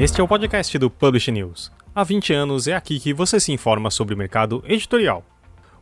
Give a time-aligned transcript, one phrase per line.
[0.00, 1.72] Este é o podcast do Publish News.
[1.92, 5.24] Há 20 anos é aqui que você se informa sobre o mercado editorial.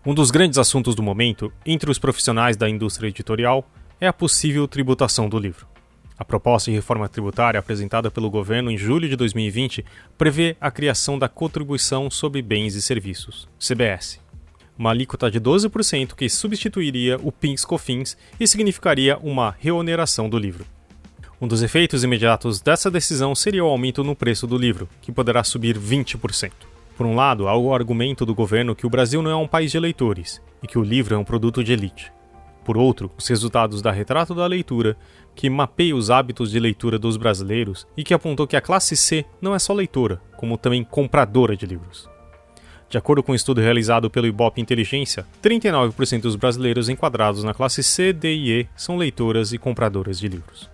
[0.06, 3.68] Um dos grandes assuntos do momento, entre os profissionais da indústria editorial,
[4.00, 5.75] é a possível tributação do livro.
[6.18, 9.84] A proposta de reforma tributária apresentada pelo governo em julho de 2020
[10.16, 14.18] prevê a criação da Contribuição sobre Bens e Serviços, CBS.
[14.78, 20.64] Uma alíquota de 12% que substituiria o PINS-COFINS e significaria uma reoneração do livro.
[21.38, 25.44] Um dos efeitos imediatos dessa decisão seria o aumento no preço do livro, que poderá
[25.44, 26.50] subir 20%.
[26.96, 29.70] Por um lado, há o argumento do governo que o Brasil não é um país
[29.70, 32.10] de leitores e que o livro é um produto de elite.
[32.64, 34.96] Por outro, os resultados da Retrato da Leitura,
[35.36, 39.24] que mapeia os hábitos de leitura dos brasileiros e que apontou que a classe C
[39.40, 42.08] não é só leitora, como também compradora de livros.
[42.88, 47.82] De acordo com um estudo realizado pelo Ibope Inteligência, 39% dos brasileiros enquadrados na classe
[47.82, 50.70] C, D e E são leitoras e compradoras de livros.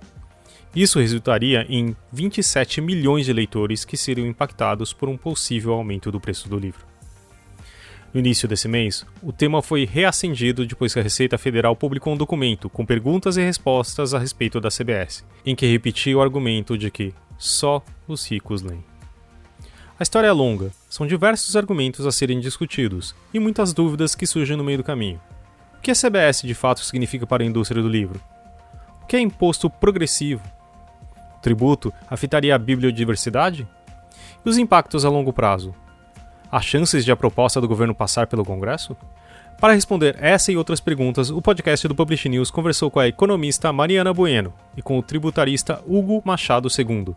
[0.75, 6.21] Isso resultaria em 27 milhões de leitores que seriam impactados por um possível aumento do
[6.21, 6.92] preço do livro.
[8.13, 12.17] No início desse mês, o tema foi reacendido depois que a Receita Federal publicou um
[12.17, 16.91] documento com perguntas e respostas a respeito da CBS, em que repetia o argumento de
[16.91, 18.85] que só os ricos leem.
[19.99, 24.59] A história é longa, são diversos argumentos a serem discutidos e muitas dúvidas que surgem
[24.59, 25.21] no meio do caminho.
[25.79, 28.21] O que a CBS de fato significa para a indústria do livro?
[29.03, 30.43] O que é imposto progressivo?
[31.43, 33.67] tributo afetaria a bibliodiversidade?
[34.45, 35.75] E os impactos a longo prazo?
[36.53, 38.95] Há chances de a proposta do governo passar pelo Congresso?
[39.59, 43.73] Para responder essa e outras perguntas, o podcast do Publish News conversou com a economista
[43.73, 47.15] Mariana Bueno e com o tributarista Hugo Machado II.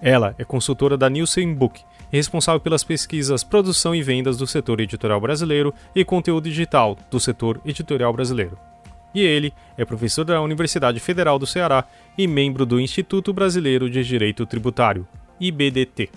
[0.00, 4.80] Ela é consultora da Nielsen Book e responsável pelas pesquisas produção e vendas do setor
[4.80, 8.58] editorial brasileiro e conteúdo digital do setor editorial brasileiro
[9.14, 11.84] e ele é professor da Universidade Federal do Ceará
[12.18, 15.06] e membro do Instituto Brasileiro de Direito Tributário,
[15.38, 16.10] IBDT.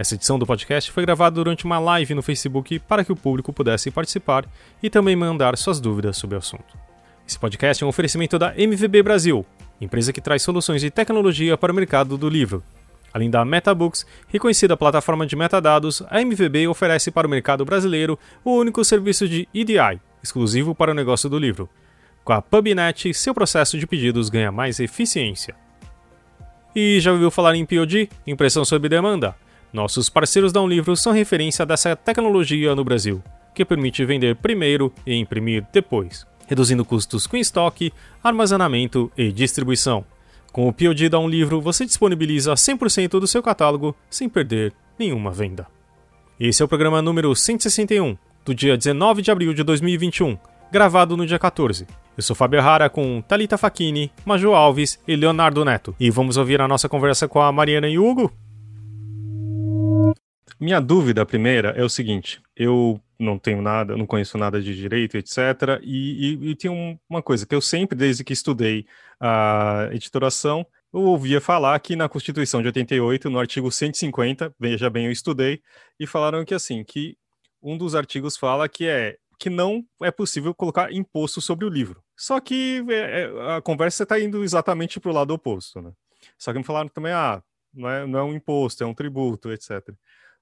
[0.00, 3.52] Essa edição do podcast foi gravada durante uma live no Facebook para que o público
[3.52, 4.46] pudesse participar
[4.82, 6.74] e também mandar suas dúvidas sobre o assunto.
[7.28, 9.44] Esse podcast é um oferecimento da MVB Brasil,
[9.78, 12.62] empresa que traz soluções de tecnologia para o mercado do livro.
[13.12, 18.52] Além da MetaBooks, reconhecida plataforma de metadados, a MVB oferece para o mercado brasileiro o
[18.54, 21.68] único serviço de EDI, exclusivo para o negócio do livro.
[22.24, 25.54] Com a PubNet, seu processo de pedidos ganha mais eficiência.
[26.74, 29.36] E já ouviu falar em POD, impressão sob demanda?
[29.72, 33.22] Nossos parceiros Um Livro são referência dessa tecnologia no Brasil,
[33.54, 37.92] que permite vender primeiro e imprimir depois, reduzindo custos com estoque,
[38.22, 40.04] armazenamento e distribuição.
[40.50, 45.68] Com o POD Um Livro, você disponibiliza 100% do seu catálogo sem perder nenhuma venda.
[46.38, 50.36] Esse é o programa número 161 do dia 19 de abril de 2021,
[50.72, 51.86] gravado no dia 14.
[52.16, 55.94] Eu sou Fábio Rara com Talita Facchini, Maju Alves e Leonardo Neto.
[56.00, 58.32] E vamos ouvir a nossa conversa com a Mariana e Hugo?
[60.60, 65.16] Minha dúvida primeira é o seguinte: eu não tenho nada, não conheço nada de direito,
[65.16, 65.80] etc.
[65.82, 68.84] E, e, e tem uma coisa que eu sempre, desde que estudei
[69.18, 75.06] a editoração, eu ouvia falar que na Constituição de 88, no artigo 150, veja bem,
[75.06, 75.62] eu estudei,
[75.98, 77.16] e falaram que assim, que
[77.62, 82.02] um dos artigos fala que é que não é possível colocar imposto sobre o livro.
[82.14, 85.92] Só que é, é a conversa está indo exatamente para o lado oposto, né?
[86.36, 87.42] Só que me falaram também, ah,
[87.72, 89.88] não é, não é um imposto, é um tributo, etc.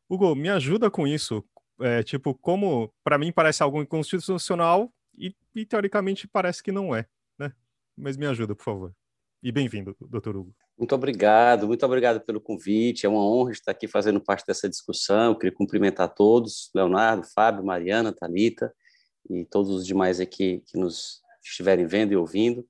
[0.09, 1.45] Hugo, me ajuda com isso.
[1.81, 7.07] É, tipo, como para mim parece algo inconstitucional e, e teoricamente parece que não é,
[7.39, 7.53] né?
[7.97, 8.95] Mas me ajuda, por favor.
[9.43, 10.53] E bem-vindo, doutor Hugo.
[10.77, 13.05] Muito obrigado, muito obrigado pelo convite.
[13.07, 15.33] É uma honra estar aqui fazendo parte dessa discussão.
[15.33, 18.73] Eu queria cumprimentar todos, Leonardo, Fábio, Mariana, Talita
[19.31, 22.67] e todos os demais aqui que nos estiverem vendo e ouvindo.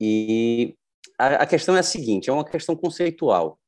[0.00, 0.76] E
[1.18, 3.58] a, a questão é a seguinte: é uma questão conceitual.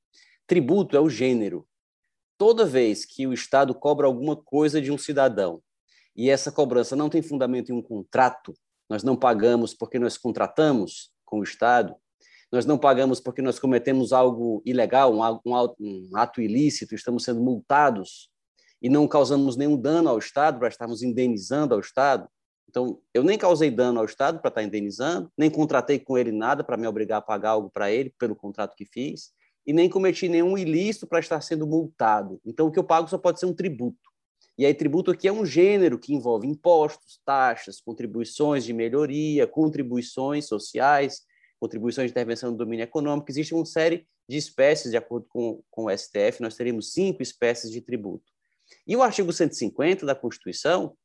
[0.46, 1.66] Tributo é o gênero.
[2.38, 5.62] Toda vez que o Estado cobra alguma coisa de um cidadão
[6.14, 8.54] e essa cobrança não tem fundamento em um contrato,
[8.88, 11.94] nós não pagamos porque nós contratamos com o Estado,
[12.52, 15.12] nós não pagamos porque nós cometemos algo ilegal,
[15.44, 18.30] um, ato ilícito, estamos sendo multados
[18.80, 22.28] e não causamos nenhum dano ao Estado para estarmos indenizando ao Estado.
[22.68, 26.62] Então, eu nem causei dano ao Estado para estar indenizando, nem contratei com ele nada
[26.62, 29.32] para me obrigar a pagar algo para ele pelo contrato que fiz,
[29.66, 32.40] e nem cometi nenhum ilícito para estar sendo multado.
[32.44, 34.10] Então, o que eu pago só pode ser um tributo.
[34.56, 40.46] E aí, tributo aqui é um gênero que envolve impostos, taxas, contribuições de melhoria, contribuições
[40.46, 41.22] sociais,
[41.60, 45.84] contribuições de intervenção no domínio econômico, existe uma série de espécies, de acordo com, com
[45.86, 48.24] o STF, nós teríamos cinco espécies de tributo.
[48.86, 50.96] E o artigo 150 da Constituição,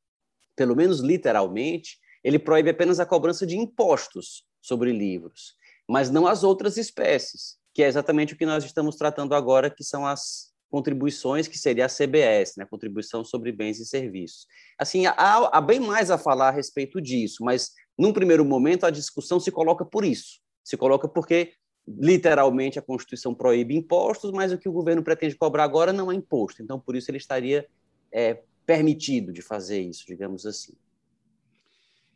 [0.56, 5.56] pelo menos literalmente, ele proíbe apenas a cobrança de impostos sobre livros,
[5.88, 9.84] mas não as outras espécies, que é exatamente o que nós estamos tratando agora, que
[9.84, 14.48] são as contribuições, que seria a CBS, né, Contribuição sobre Bens e Serviços.
[14.78, 18.90] Assim, há, há bem mais a falar a respeito disso, mas num primeiro momento a
[18.90, 21.54] discussão se coloca por isso, se coloca porque
[21.88, 26.16] literalmente a Constituição proíbe impostos, mas o que o governo pretende cobrar agora não é
[26.16, 26.62] imposto.
[26.62, 27.68] Então, por isso ele estaria
[28.12, 30.74] é, permitido de fazer isso, digamos assim.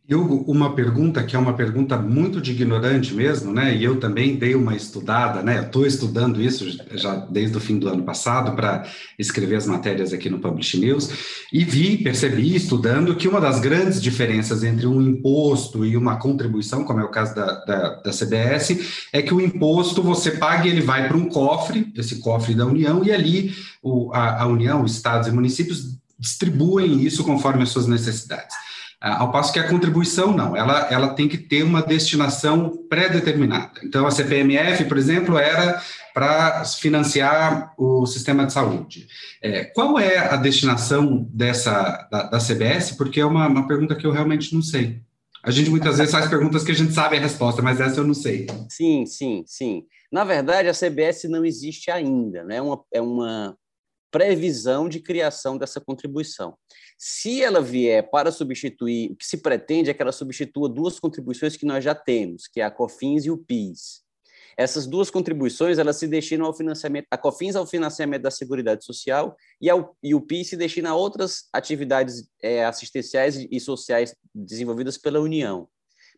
[0.07, 3.75] Hugo, uma pergunta que é uma pergunta muito de ignorante mesmo, né?
[3.75, 5.63] E eu também dei uma estudada, né?
[5.63, 8.85] Estou estudando isso já desde o fim do ano passado para
[9.17, 11.09] escrever as matérias aqui no Publish News
[11.51, 16.83] e vi, percebi, estudando, que uma das grandes diferenças entre um imposto e uma contribuição,
[16.83, 20.69] como é o caso da, da, da CBS, é que o imposto você paga e
[20.69, 24.83] ele vai para um cofre, esse cofre da União, e ali o, a, a União,
[24.83, 28.64] os estados e municípios distribuem isso conforme as suas necessidades.
[29.07, 33.79] Ah, ao passo que a contribuição não, ela, ela tem que ter uma destinação pré-determinada.
[33.83, 35.79] Então, a CPMF, por exemplo, era
[36.11, 39.07] para financiar o sistema de saúde.
[39.43, 42.93] É, qual é a destinação dessa da, da CBS?
[42.93, 44.99] Porque é uma, uma pergunta que eu realmente não sei.
[45.43, 48.07] A gente muitas vezes faz perguntas que a gente sabe a resposta, mas essa eu
[48.07, 48.47] não sei.
[48.67, 49.85] Sim, sim, sim.
[50.11, 52.55] Na verdade, a CBS não existe ainda, né?
[52.55, 53.55] É uma, é uma
[54.09, 56.55] previsão de criação dessa contribuição.
[56.97, 61.57] Se ela vier para substituir, o que se pretende é que ela substitua duas contribuições
[61.57, 64.03] que nós já temos, que é a COFINS e o PIS.
[64.57, 69.35] Essas duas contribuições elas se destinam ao financiamento, a COFINS ao financiamento da Seguridade Social
[69.59, 74.97] e, ao, e o PIS se destina a outras atividades é, assistenciais e sociais desenvolvidas
[74.97, 75.67] pela União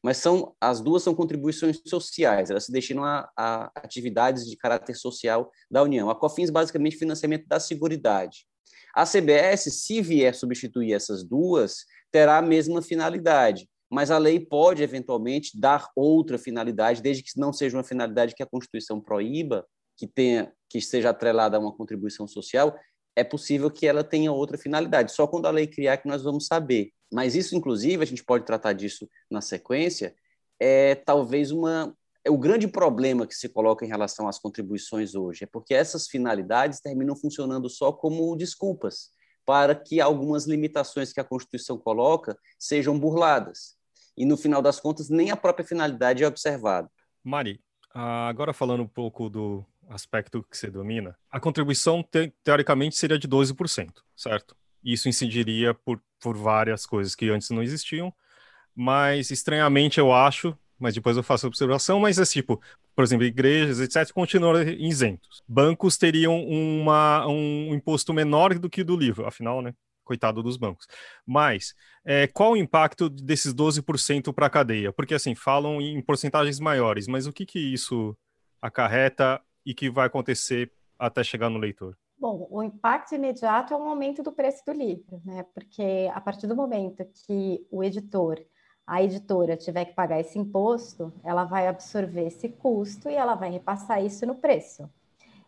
[0.03, 4.95] mas são as duas são contribuições sociais, elas se destinam a, a atividades de caráter
[4.95, 6.09] social da União.
[6.09, 8.45] A COFINS, basicamente, financiamento da Seguridade.
[8.97, 14.81] A CBS, se vier substituir essas duas, terá a mesma finalidade, mas a lei pode,
[14.81, 19.63] eventualmente, dar outra finalidade, desde que não seja uma finalidade que a Constituição proíba,
[19.95, 22.75] que, tenha, que esteja atrelada a uma contribuição social,
[23.15, 25.11] é possível que ela tenha outra finalidade.
[25.11, 26.89] Só quando a lei criar que nós vamos saber.
[27.13, 30.15] Mas isso, inclusive, a gente pode tratar disso na sequência,
[30.59, 31.95] é talvez uma
[32.27, 36.07] é o grande problema que se coloca em relação às contribuições hoje, é porque essas
[36.07, 39.11] finalidades terminam funcionando só como desculpas
[39.45, 43.77] para que algumas limitações que a Constituição coloca sejam burladas.
[44.17, 46.89] E, no final das contas, nem a própria finalidade é observada.
[47.23, 47.61] Mari,
[47.93, 53.27] agora falando um pouco do aspecto que você domina, a contribuição, te teoricamente, seria de
[53.27, 54.55] 12%, certo?
[54.83, 58.13] Isso incidiria por por várias coisas que antes não existiam,
[58.75, 62.61] mas estranhamente eu acho, mas depois eu faço a observação, mas é tipo,
[62.95, 65.43] por exemplo, igrejas, etc., continuam isentos.
[65.47, 69.73] Bancos teriam uma, um imposto menor do que o do livro, afinal, né?
[70.03, 70.87] Coitado dos bancos.
[71.25, 71.73] Mas
[72.05, 74.93] é, qual o impacto desses 12% para a cadeia?
[74.93, 78.15] Porque assim, falam em porcentagens maiores, mas o que, que isso
[78.61, 81.97] acarreta e que vai acontecer até chegar no leitor?
[82.19, 85.45] Bom, o impacto imediato é o aumento do preço do livro, né?
[85.53, 88.43] Porque a partir do momento que o editor,
[88.87, 93.51] a editora tiver que pagar esse imposto, ela vai absorver esse custo e ela vai
[93.51, 94.89] repassar isso no preço.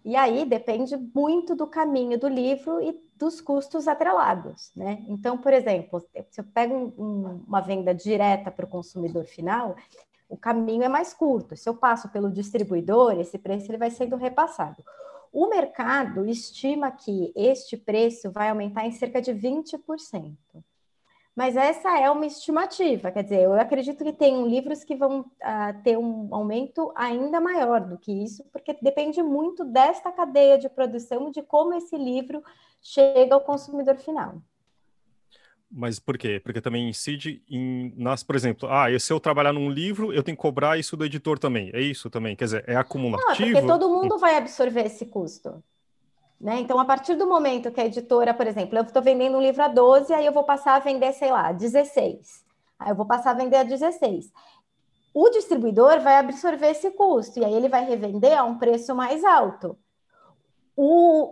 [0.03, 5.03] E aí depende muito do caminho do livro e dos custos atrelados, né?
[5.08, 9.75] Então, por exemplo, se eu pego um, uma venda direta para o consumidor final,
[10.27, 11.55] o caminho é mais curto.
[11.55, 14.84] Se eu passo pelo distribuidor, esse preço ele vai sendo repassado.
[15.31, 20.36] O mercado estima que este preço vai aumentar em cerca de 20%.
[21.39, 25.84] Mas essa é uma estimativa, quer dizer, eu acredito que tem livros que vão uh,
[25.86, 31.31] ter um aumento ainda maior do que isso, porque depende muito desta cadeia de produção,
[31.31, 32.43] de como esse livro
[32.81, 34.41] chega ao consumidor final.
[35.72, 36.41] Mas por quê?
[36.43, 40.36] Porque também incide em nas, por exemplo, ah, se eu trabalhar num livro, eu tenho
[40.36, 41.72] que cobrar isso do editor também.
[41.74, 42.36] É isso também?
[42.36, 43.48] Quer dizer, é acumulativo?
[43.48, 45.63] Não, porque todo mundo vai absorver esse custo.
[46.39, 46.60] Né?
[46.60, 49.62] Então, a partir do momento que a editora, por exemplo, eu estou vendendo um livro
[49.62, 52.46] a 12, aí eu vou passar a vender, sei lá, 16.
[52.79, 54.31] Aí eu vou passar a vender a 16.
[55.13, 59.24] O distribuidor vai absorver esse custo e aí ele vai revender a um preço mais
[59.24, 59.77] alto
[60.81, 61.29] o,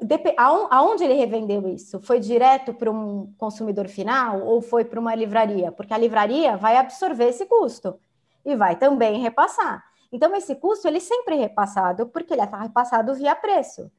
[0.70, 2.02] aonde ele revendeu isso?
[2.02, 5.72] Foi direto para um consumidor final ou foi para uma livraria?
[5.72, 7.98] Porque a livraria vai absorver esse custo
[8.44, 9.82] e vai também repassar.
[10.12, 13.90] Então, esse custo ele sempre é repassado porque ele está repassado via preço.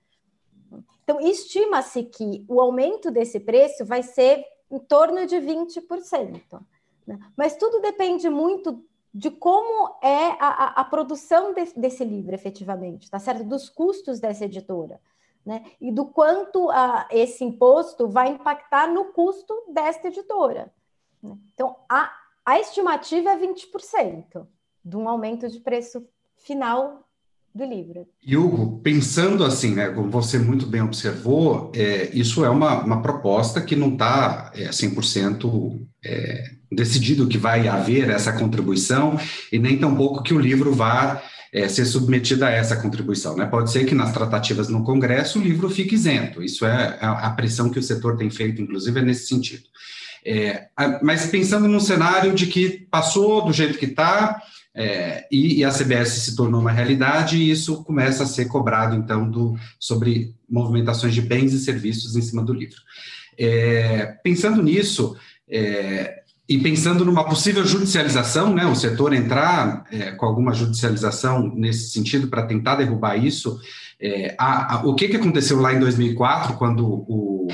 [1.02, 6.60] Então, estima-se que o aumento desse preço vai ser em torno de 20%.
[7.06, 7.18] Né?
[7.36, 13.10] Mas tudo depende muito de como é a, a, a produção de, desse livro, efetivamente,
[13.10, 13.42] tá certo?
[13.44, 15.00] Dos custos dessa editora.
[15.44, 15.64] Né?
[15.80, 20.72] E do quanto a, esse imposto vai impactar no custo desta editora.
[21.22, 21.36] Né?
[21.54, 22.12] Então, a,
[22.44, 24.46] a estimativa é 20%
[24.84, 26.06] de um aumento de preço
[26.36, 27.07] final
[27.58, 28.06] do livro.
[28.26, 33.60] Hugo, pensando assim, né, como você muito bem observou, é, isso é uma, uma proposta
[33.60, 39.18] que não está é, 100% é, decidido que vai haver essa contribuição
[39.52, 41.20] e nem tampouco que o livro vá
[41.52, 43.36] é, ser submetido a essa contribuição.
[43.36, 43.44] Né?
[43.44, 47.30] Pode ser que nas tratativas no Congresso o livro fique isento, isso é a, a
[47.30, 49.64] pressão que o setor tem feito, inclusive, é nesse sentido.
[50.24, 50.68] É,
[51.02, 54.40] mas pensando num cenário de que passou do jeito que está,
[54.80, 58.94] é, e, e, a CBS se tornou uma realidade, e isso começa a ser cobrado,
[58.94, 62.76] então, do, sobre movimentações de bens e serviços em cima do livro.
[63.36, 65.16] É, pensando nisso,
[65.50, 71.90] é, e pensando numa possível judicialização, né, o setor entrar é, com alguma judicialização nesse
[71.90, 73.60] sentido para tentar derrubar isso,
[74.00, 77.48] é, a, a, o que, que aconteceu lá em 2004, quando o,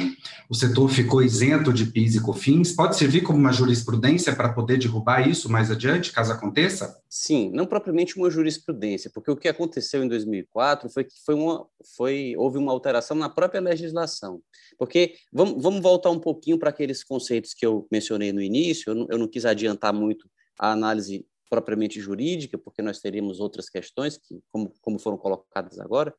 [0.48, 4.78] o setor ficou isento de PIS e COFINS, pode servir como uma jurisprudência para poder
[4.78, 7.00] derrubar isso mais adiante, caso aconteça?
[7.08, 11.66] Sim, não propriamente uma jurisprudência, porque o que aconteceu em 2004 foi que foi uma,
[11.96, 14.40] foi, houve uma alteração na própria legislação.
[14.78, 18.94] Porque vamos, vamos voltar um pouquinho para aqueles conceitos que eu mencionei no início, eu
[18.94, 21.24] não, eu não quis adiantar muito a análise
[21.54, 26.12] propriamente jurídica, porque nós teríamos outras questões, que, como, como foram colocadas agora,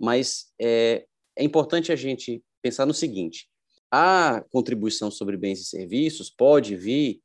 [0.00, 1.04] mas é,
[1.36, 3.46] é importante a gente pensar no seguinte:
[3.92, 7.20] a contribuição sobre bens e serviços pode vir,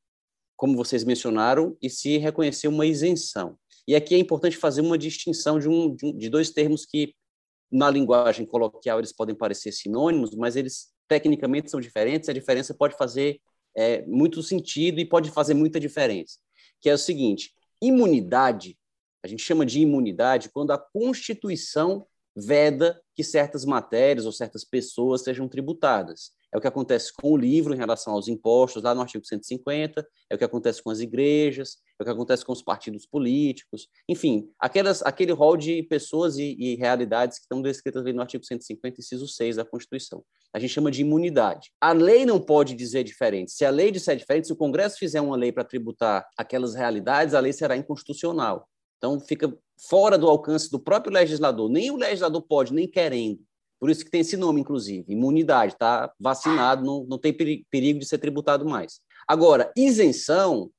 [0.57, 3.57] como vocês mencionaram, e se reconhecer uma isenção.
[3.87, 7.15] E aqui é importante fazer uma distinção de, um, de, um, de dois termos que,
[7.71, 12.27] na linguagem coloquial, eles podem parecer sinônimos, mas eles tecnicamente são diferentes.
[12.27, 13.39] A diferença pode fazer
[13.75, 16.37] é, muito sentido e pode fazer muita diferença
[16.83, 18.77] que é o seguinte: imunidade,
[19.23, 25.21] a gente chama de imunidade quando a Constituição veda que certas matérias ou certas pessoas
[25.21, 26.31] sejam tributadas.
[26.51, 30.05] É o que acontece com o livro em relação aos impostos, lá no artigo 150,
[30.29, 33.87] é o que acontece com as igrejas, é o que acontece com os partidos políticos,
[34.07, 38.43] enfim, aquelas, aquele rol de pessoas e, e realidades que estão descritas ali no artigo
[38.43, 40.23] 150, inciso 6 da Constituição.
[40.53, 41.71] A gente chama de imunidade.
[41.81, 43.51] A lei não pode dizer diferente.
[43.51, 47.33] Se a lei disser diferente, se o Congresso fizer uma lei para tributar aquelas realidades,
[47.33, 48.69] a lei será inconstitucional.
[48.97, 49.51] Então, fica
[49.89, 51.69] fora do alcance do próprio legislador.
[51.69, 53.39] Nem o legislador pode, nem querendo.
[53.79, 58.05] Por isso que tem esse nome, inclusive, imunidade, está vacinado, não, não tem perigo de
[58.05, 59.01] ser tributado mais.
[59.27, 60.71] Agora, isenção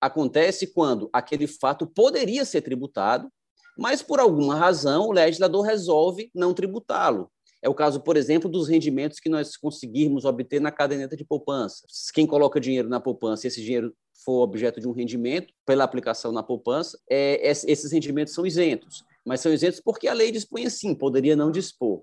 [0.00, 3.28] acontece quando aquele fato poderia ser tributado,
[3.76, 7.32] mas por alguma razão o legislador resolve não tributá-lo.
[7.62, 11.86] É o caso, por exemplo, dos rendimentos que nós conseguirmos obter na caderneta de poupança.
[12.12, 16.42] Quem coloca dinheiro na poupança, esse dinheiro for objeto de um rendimento pela aplicação na
[16.42, 19.04] poupança, é, esses rendimentos são isentos.
[19.24, 22.02] Mas são isentos porque a lei dispõe assim, poderia não dispor.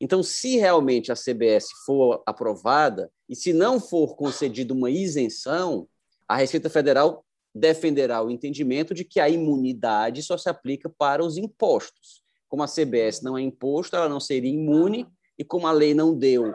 [0.00, 5.88] Então, se realmente a CBS for aprovada e se não for concedida uma isenção,
[6.26, 7.24] a Receita Federal
[7.54, 12.22] defenderá o entendimento de que a imunidade só se aplica para os impostos.
[12.50, 15.06] Como a CBS não é imposto, ela não seria imune,
[15.38, 16.54] e como a lei não deu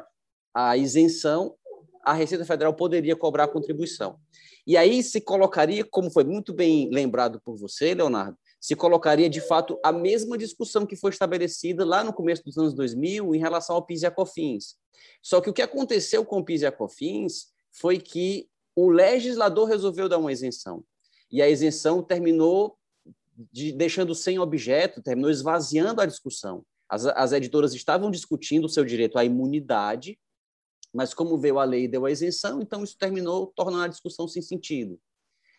[0.54, 1.56] a isenção,
[2.04, 4.20] a Receita Federal poderia cobrar a contribuição.
[4.68, 9.40] E aí se colocaria, como foi muito bem lembrado por você, Leonardo, se colocaria de
[9.40, 13.76] fato a mesma discussão que foi estabelecida lá no começo dos anos 2000 em relação
[13.76, 14.76] ao PIS e a COFINS.
[15.22, 19.66] Só que o que aconteceu com o PIS e a COFINS foi que o legislador
[19.68, 20.84] resolveu dar uma isenção.
[21.32, 22.78] E a isenção terminou
[23.52, 26.66] de, deixando sem objeto, terminou esvaziando a discussão.
[26.90, 30.20] As, as editoras estavam discutindo o seu direito à imunidade,
[30.94, 34.28] mas como veio a lei e deu a isenção, então isso terminou tornando a discussão
[34.28, 35.00] sem sentido.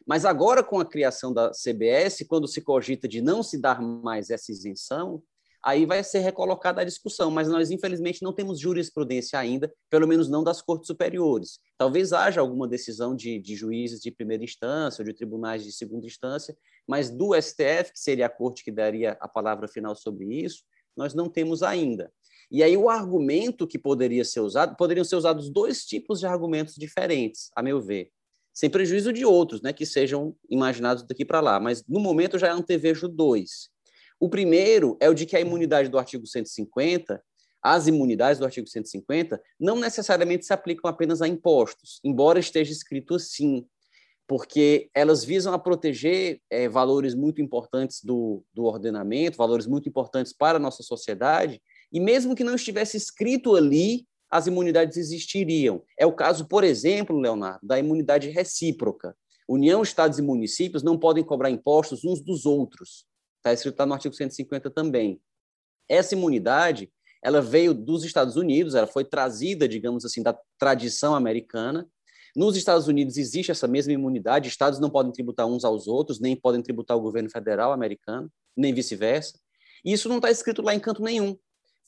[0.07, 4.31] Mas agora, com a criação da CBS, quando se cogita de não se dar mais
[4.31, 5.23] essa isenção,
[5.67, 7.29] aí vai ser recolocada a discussão.
[7.29, 11.59] Mas nós, infelizmente, não temos jurisprudência ainda, pelo menos não das cortes superiores.
[11.77, 16.07] Talvez haja alguma decisão de, de juízes de primeira instância ou de tribunais de segunda
[16.07, 16.57] instância,
[16.87, 20.63] mas do STF, que seria a corte que daria a palavra final sobre isso,
[20.97, 22.13] nós não temos ainda.
[22.49, 26.77] E aí o argumento que poderia ser usado, poderiam ser usados dois tipos de argumentos
[26.77, 28.13] diferentes, a meu ver
[28.55, 31.61] sem prejuízo de outros, né, que sejam imaginados daqui para lá.
[31.61, 33.69] Mas no momento já antevejo dois.
[34.19, 37.23] O primeiro é o de que a imunidade do artigo 150,
[37.63, 43.15] as imunidades do artigo 150, não necessariamente se aplicam apenas a impostos, embora esteja escrito
[43.17, 43.67] assim,
[44.27, 50.33] porque elas visam a proteger é, valores muito importantes do, do ordenamento, valores muito importantes
[50.33, 51.61] para a nossa sociedade,
[51.93, 55.83] e mesmo que não estivesse escrito ali, as imunidades existiriam.
[55.99, 59.17] É o caso, por exemplo, Leonardo, da imunidade recíproca.
[59.49, 63.07] União, estados e municípios não podem cobrar impostos uns dos outros.
[63.47, 65.21] Está escrito lá no artigo 150 também.
[65.89, 66.91] Essa imunidade,
[67.23, 71.89] ela veio dos Estados Unidos, ela foi trazida, digamos assim, da tradição americana.
[72.35, 76.35] Nos Estados Unidos existe essa mesma imunidade, estados não podem tributar uns aos outros, nem
[76.35, 79.39] podem tributar o governo federal americano, nem vice-versa.
[79.85, 81.39] E isso não está escrito lá em canto nenhum.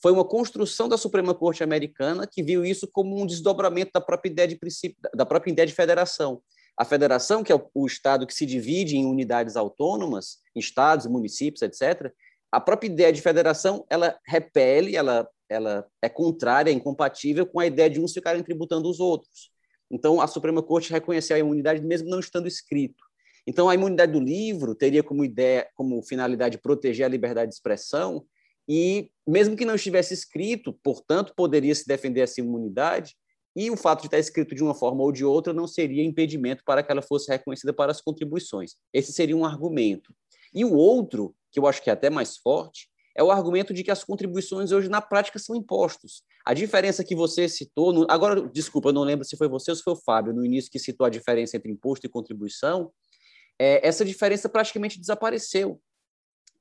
[0.01, 4.31] Foi uma construção da Suprema Corte Americana que viu isso como um desdobramento da própria
[4.31, 6.41] ideia de princípio, da própria ideia de federação.
[6.79, 12.09] A federação, que é o, Estado que se divide em unidades autônomas, estados, municípios, etc.,
[12.49, 17.65] a própria ideia de federação, ela repele, ela, ela é contrária, é incompatível com a
[17.65, 19.51] ideia de uns ficarem tributando os outros.
[19.91, 23.03] Então, a Suprema Corte reconheceu a imunidade mesmo não estando escrito.
[23.45, 28.25] Então, a imunidade do livro teria como ideia, como finalidade proteger a liberdade de expressão
[28.69, 33.17] e, mesmo que não estivesse escrito, portanto, poderia se defender essa imunidade
[33.59, 36.63] e o fato de estar escrito de uma forma ou de outra não seria impedimento
[36.63, 38.75] para que ela fosse reconhecida para as contribuições.
[38.93, 40.15] Esse seria um argumento.
[40.53, 43.83] E o outro, que eu acho que é até mais forte, é o argumento de
[43.83, 46.23] que as contribuições hoje na prática são impostos.
[46.45, 48.07] A diferença que você citou, no...
[48.09, 50.71] agora, desculpa, eu não lembro se foi você ou se foi o Fábio no início
[50.71, 52.93] que citou a diferença entre imposto e contribuição,
[53.59, 55.81] é, essa diferença praticamente desapareceu,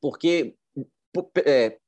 [0.01, 0.57] porque
[1.47, 1.79] é,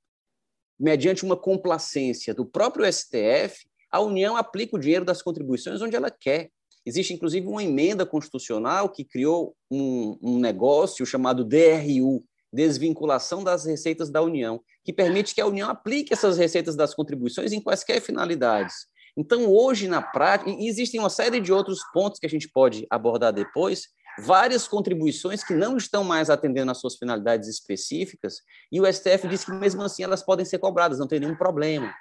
[0.78, 6.10] mediante uma complacência do próprio STF, a União aplica o dinheiro das contribuições onde ela
[6.10, 6.50] quer.
[6.86, 14.10] Existe, inclusive, uma emenda constitucional que criou um, um negócio chamado DRU, Desvinculação das Receitas
[14.10, 18.74] da União, que permite que a União aplique essas receitas das contribuições em quaisquer finalidades.
[19.16, 23.32] Então, hoje, na prática, existem uma série de outros pontos que a gente pode abordar
[23.32, 28.36] depois, várias contribuições que não estão mais atendendo às suas finalidades específicas,
[28.70, 31.92] e o STF diz que, mesmo assim, elas podem ser cobradas, não tem nenhum problema.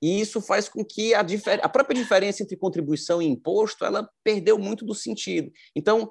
[0.00, 1.24] E isso faz com que a,
[1.62, 5.50] a própria diferença entre contribuição e imposto ela perdeu muito do sentido.
[5.74, 6.08] Então,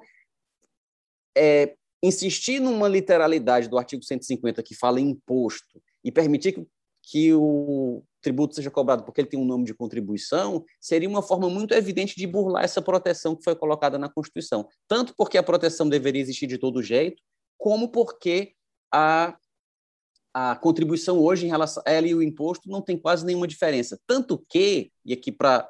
[1.36, 6.66] é, insistir numa literalidade do artigo 150 que fala em imposto e permitir que,
[7.02, 11.48] que o tributo seja cobrado porque ele tem um nome de contribuição, seria uma forma
[11.48, 14.66] muito evidente de burlar essa proteção que foi colocada na Constituição.
[14.86, 17.22] Tanto porque a proteção deveria existir de todo jeito,
[17.56, 18.52] como porque
[18.92, 19.36] a
[20.40, 23.98] a contribuição hoje em relação a ela e o imposto não tem quase nenhuma diferença.
[24.06, 25.68] Tanto que, e aqui para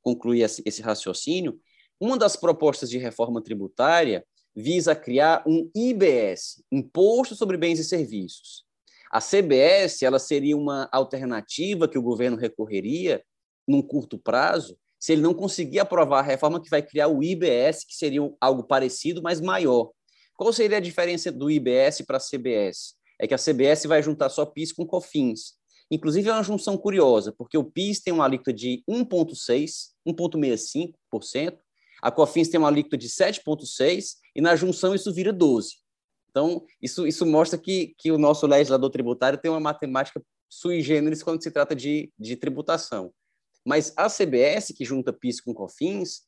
[0.00, 1.58] concluir esse, esse raciocínio,
[1.98, 8.64] uma das propostas de reforma tributária visa criar um IBS, Imposto sobre Bens e Serviços.
[9.10, 13.24] A CBS ela seria uma alternativa que o governo recorreria
[13.66, 17.84] num curto prazo se ele não conseguir aprovar a reforma que vai criar o IBS,
[17.84, 19.90] que seria algo parecido, mas maior.
[20.36, 22.94] Qual seria a diferença do IBS para a CBS?
[23.20, 25.54] É que a CBS vai juntar só PIS com COFINS.
[25.90, 29.68] Inclusive, é uma junção curiosa, porque o PIS tem uma alíquota de 1,6%,
[30.06, 31.58] 1,65%,
[32.02, 35.68] a COFINS tem uma alíquota de 7,6%, e na junção isso vira 12%.
[36.30, 41.22] Então, isso, isso mostra que, que o nosso legislador tributário tem uma matemática sui generis
[41.22, 43.12] quando se trata de, de tributação.
[43.64, 46.22] Mas a CBS, que junta PIS com COFINS,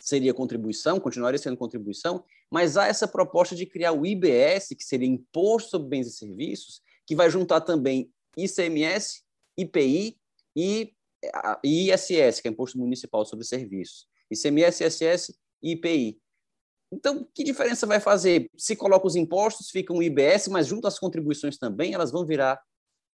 [0.00, 5.08] seria contribuição, continuaria sendo contribuição, mas há essa proposta de criar o IBS, que seria
[5.08, 9.22] Imposto sobre Bens e Serviços, que vai juntar também ICMS,
[9.56, 10.16] IPI
[10.56, 10.92] e
[11.64, 14.06] ISS, que é Imposto Municipal sobre Serviços.
[14.30, 16.20] ICMS, ISS e IPI.
[16.92, 18.50] Então, que diferença vai fazer?
[18.56, 22.60] Se coloca os impostos, fica um IBS, mas junto às contribuições também, elas vão virar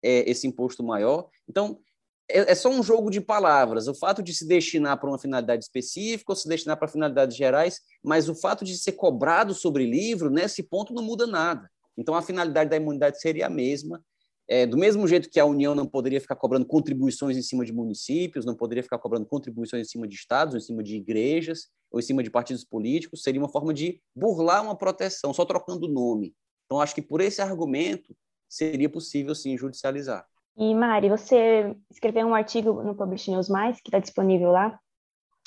[0.02, 1.28] é, esse imposto maior.
[1.48, 1.78] Então,
[2.28, 3.88] é, é, só um jogo de palavras.
[3.88, 7.80] O fato de se destinar para uma finalidade específica ou se destinar para finalidades gerais,
[8.02, 11.70] mas o fato de ser cobrado sobre livro, nesse ponto, não muda nada.
[11.96, 14.02] Então, a finalidade da imunidade seria a mesma.
[14.48, 17.72] É, do mesmo jeito que a União não poderia ficar cobrando contribuições em cima de
[17.72, 21.68] municípios, não poderia ficar cobrando contribuições em cima de estados, ou em cima de igrejas,
[21.90, 25.86] ou em cima de partidos políticos, seria uma forma de burlar uma proteção, só trocando
[25.86, 26.32] o nome.
[26.64, 28.16] Então, acho que por esse argumento
[28.48, 30.26] seria possível, sim, judicializar.
[30.56, 34.78] E Mari, você escreveu um artigo no Publish News Mais, que está disponível lá,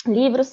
[0.06, 0.50] Livros,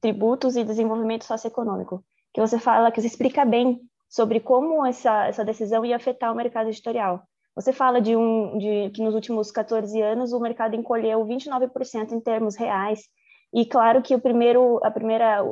[0.00, 5.44] Tributos e Desenvolvimento Socioeconômico, que você fala, que você explica bem sobre como essa, essa
[5.44, 7.22] decisão ia afetar o mercado editorial.
[7.54, 12.20] Você fala de, um, de que nos últimos 14 anos o mercado encolheu 29% em
[12.20, 13.02] termos reais,
[13.52, 15.44] e claro que o primeiro, a, primeira,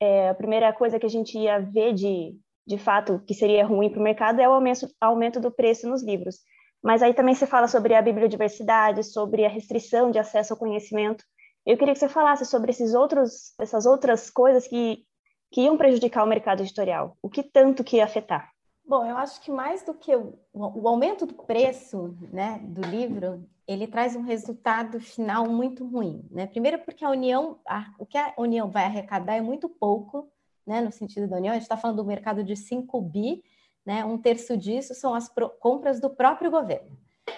[0.00, 3.90] é, a primeira coisa que a gente ia ver de, de fato que seria ruim
[3.90, 6.36] para o mercado é o aumento, aumento do preço nos livros.
[6.82, 11.24] Mas aí também você fala sobre a bibliodiversidade, sobre a restrição de acesso ao conhecimento.
[11.64, 15.04] Eu queria que você falasse sobre esses outros, essas outras coisas que,
[15.50, 17.16] que iam prejudicar o mercado editorial.
[17.22, 18.50] O que tanto que ia afetar?
[18.84, 23.48] Bom, eu acho que mais do que o, o aumento do preço né, do livro,
[23.66, 26.26] ele traz um resultado final muito ruim.
[26.32, 26.46] Né?
[26.46, 30.28] Primeiro porque a União, a, o que a União vai arrecadar é muito pouco
[30.66, 33.42] né, no sentido da União, a gente está falando do mercado de 5 bi,
[33.84, 36.96] né, um terço disso são as compras do próprio governo.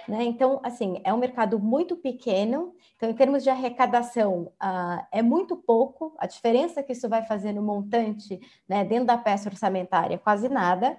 [0.08, 0.24] Né?
[0.24, 5.56] Então, assim, é um mercado muito pequeno, então, em termos de arrecadação, uh, é muito
[5.56, 10.18] pouco, a diferença que isso vai fazer no montante, né, dentro da peça orçamentária, é
[10.18, 10.92] quase nada,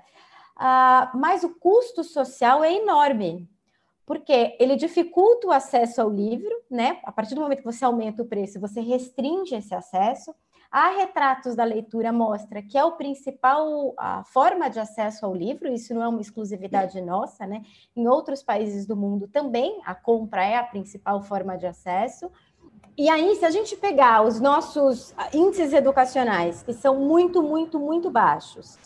[0.58, 3.49] uh, mas o custo social é enorme,
[4.05, 6.99] porque ele dificulta o acesso ao livro, né?
[7.03, 10.34] A partir do momento que você aumenta o preço, você restringe esse acesso.
[10.71, 15.67] Há retratos da leitura mostra que é o principal a forma de acesso ao livro,
[15.67, 17.63] isso não é uma exclusividade nossa, né?
[17.95, 22.30] Em outros países do mundo também a compra é a principal forma de acesso.
[22.97, 28.10] E aí, se a gente pegar os nossos índices educacionais, que são muito, muito, muito
[28.10, 28.78] baixos,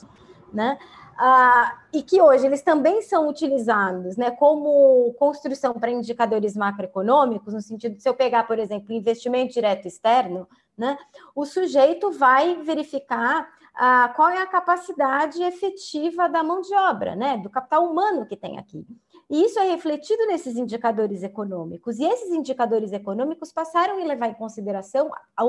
[0.51, 0.79] né?
[1.21, 7.61] Ah, e que hoje eles também são utilizados né, como construção para indicadores macroeconômicos, no
[7.61, 10.47] sentido de se eu pegar, por exemplo, investimento direto externo,
[10.79, 10.97] né,
[11.35, 17.37] o sujeito vai verificar ah, qual é a capacidade efetiva da mão de obra, né,
[17.37, 18.85] do capital humano que tem aqui.
[19.29, 21.99] E isso é refletido nesses indicadores econômicos.
[21.99, 25.45] E esses indicadores econômicos passaram a levar em consideração a, a,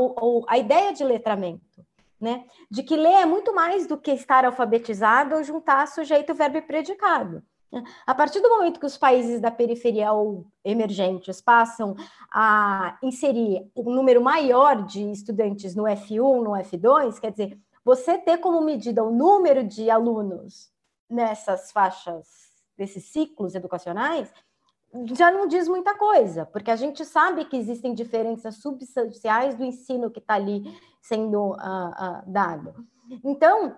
[0.49, 1.83] a ideia de letramento
[2.21, 2.45] né?
[2.71, 6.63] De que ler é muito mais do que estar alfabetizado ou juntar sujeito, verbo e
[6.63, 7.43] predicado.
[8.07, 11.95] A partir do momento que os países da periferia ou emergentes passam
[12.33, 18.39] a inserir um número maior de estudantes no F1, no F2, quer dizer, você ter
[18.39, 20.71] como medida o número de alunos
[21.09, 22.27] nessas faixas,
[22.77, 24.33] desses ciclos educacionais,
[25.13, 30.11] já não diz muita coisa, porque a gente sabe que existem diferenças substanciais do ensino
[30.11, 32.75] que está ali sendo uh, uh, dado.
[33.25, 33.77] Então,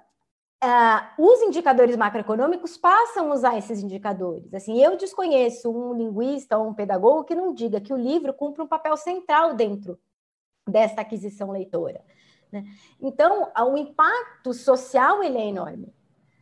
[0.63, 4.53] uh, os indicadores macroeconômicos passam a usar esses indicadores.
[4.55, 8.63] Assim, eu desconheço um linguista ou um pedagogo que não diga que o livro cumpre
[8.63, 9.99] um papel central dentro
[10.67, 12.01] desta aquisição leitora.
[12.51, 12.65] Né?
[13.01, 15.93] Então, o impacto social ele é enorme.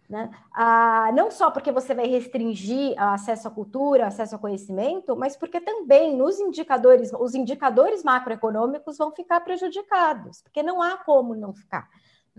[0.08, 0.28] Né?
[0.52, 5.36] Ah, não só porque você vai restringir o acesso à cultura, acesso ao conhecimento, mas
[5.36, 11.54] porque também nos indicadores, os indicadores macroeconômicos vão ficar prejudicados, porque não há como não
[11.54, 11.88] ficar.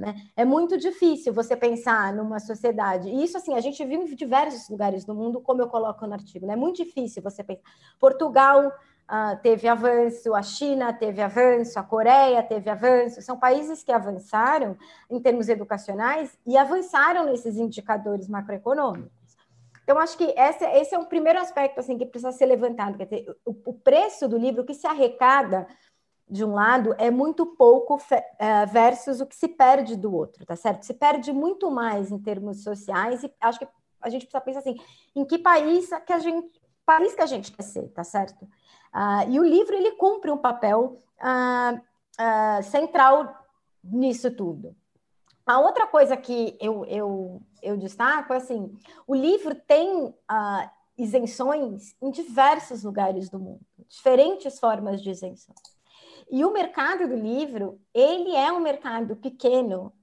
[0.02, 0.16] Né?
[0.36, 3.08] É muito difícil você pensar numa sociedade.
[3.08, 6.14] E isso, assim, a gente viu em diversos lugares do mundo, como eu coloco no
[6.14, 6.48] artigo.
[6.48, 6.54] Né?
[6.54, 7.62] É muito difícil você pensar.
[8.00, 13.22] Portugal uh, teve avanço, a China teve avanço, a Coreia teve avanço.
[13.22, 14.76] São países que avançaram
[15.08, 19.22] em termos educacionais e avançaram nesses indicadores macroeconômicos.
[19.84, 22.98] Então, acho que esse, esse é um primeiro aspecto assim, que precisa ser levantado.
[22.98, 25.68] Quer dizer, o, o preço do livro, o que se arrecada
[26.32, 28.00] de um lado é muito pouco uh,
[28.72, 30.86] versus o que se perde do outro, tá certo?
[30.86, 33.68] Se perde muito mais em termos sociais e acho que
[34.02, 34.80] a gente precisa pensar assim,
[35.14, 38.44] em que país que a gente país que a gente quer ser, tá certo?
[38.44, 43.46] Uh, e o livro ele cumpre um papel uh, uh, central
[43.84, 44.74] nisso tudo.
[45.46, 48.74] A outra coisa que eu, eu, eu destaco é assim:
[49.06, 50.14] o livro tem
[50.98, 55.54] isenções em diversos lugares do mundo, diferentes formas de isenção.
[56.32, 59.94] E o mercado do livro, ele é um mercado pequeno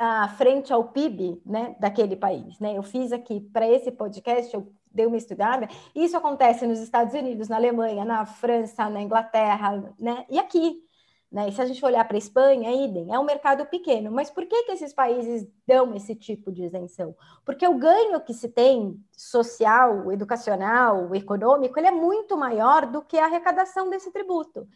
[0.00, 2.58] uh, frente ao PIB né, daquele país.
[2.58, 2.76] Né?
[2.76, 5.68] Eu fiz aqui, para esse podcast, eu dei uma estudada.
[5.94, 10.26] Isso acontece nos Estados Unidos, na Alemanha, na França, na Inglaterra, né?
[10.28, 10.82] E aqui,
[11.30, 11.48] né?
[11.48, 14.10] E se a gente olhar para a Espanha, idem, é um mercado pequeno.
[14.12, 17.16] Mas por que, que esses países dão esse tipo de isenção?
[17.44, 23.18] Porque o ganho que se tem social, educacional, econômico, ele é muito maior do que
[23.18, 24.68] a arrecadação desse tributo.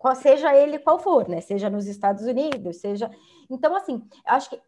[0.00, 1.42] Qual, seja ele qual for, né?
[1.42, 3.10] Seja nos Estados Unidos, seja.
[3.50, 4.58] Então, assim, acho que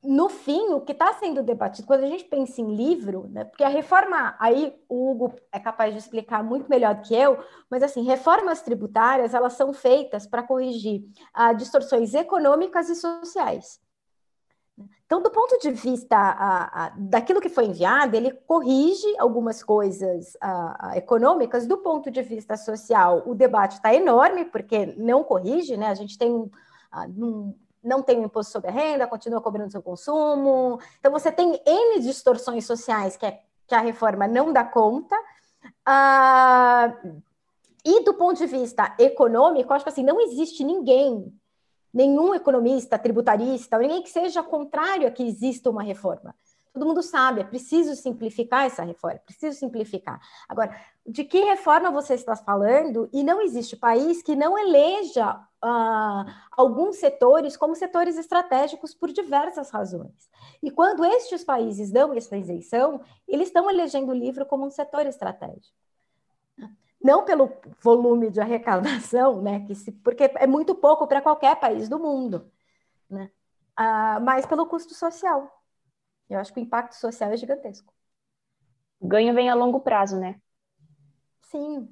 [0.00, 3.64] no fim, o que está sendo debatido, quando a gente pensa em livro, né, porque
[3.64, 7.82] a reforma, aí o Hugo é capaz de explicar muito melhor do que eu, mas
[7.82, 11.02] assim, reformas tributárias, elas são feitas para corrigir
[11.34, 13.80] ah, distorções econômicas e sociais.
[15.06, 20.36] Então, do ponto de vista a, a, daquilo que foi enviado, ele corrige algumas coisas
[20.40, 25.86] a, econômicas, do ponto de vista social, o debate está enorme, porque não corrige, né?
[25.86, 30.78] A gente tem um, não tem imposto sobre a renda, continua cobrando seu consumo.
[30.98, 35.16] Então, você tem N distorções sociais que, é, que a reforma não dá conta.
[35.84, 36.94] Ah,
[37.84, 41.32] e do ponto de vista econômico, acho que assim, não existe ninguém,
[41.92, 46.34] nenhum economista, tributarista, ninguém que seja contrário a que exista uma reforma.
[46.72, 50.20] Todo mundo sabe, é preciso simplificar essa reforma, é preciso simplificar.
[50.48, 53.08] Agora, de que reforma você está falando?
[53.12, 59.70] E não existe país que não eleja uh, alguns setores como setores estratégicos por diversas
[59.70, 60.30] razões.
[60.62, 65.06] E quando estes países dão essa isenção, eles estão elegendo o livro como um setor
[65.06, 65.74] estratégico.
[67.02, 71.88] Não pelo volume de arrecadação, né, que se, porque é muito pouco para qualquer país
[71.88, 72.50] do mundo
[73.08, 73.30] né?
[73.76, 75.62] Ah, mas pelo custo social.
[76.28, 77.92] Eu acho que o impacto social é gigantesco.
[79.00, 80.40] O ganho vem a longo prazo, né?
[81.42, 81.88] Sim,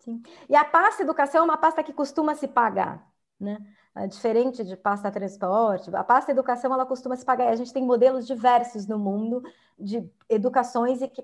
[0.00, 0.22] sim.
[0.48, 3.58] E a pasta educação é uma pasta que costuma se pagar, né?
[3.94, 7.48] É diferente de pasta transporte, a pasta educação ela costuma se pagar.
[7.48, 9.42] A gente tem modelos diversos no mundo
[9.78, 11.22] de educações e que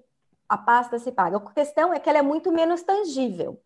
[0.48, 1.36] a pasta se paga.
[1.36, 3.60] A questão é que ela é muito menos tangível.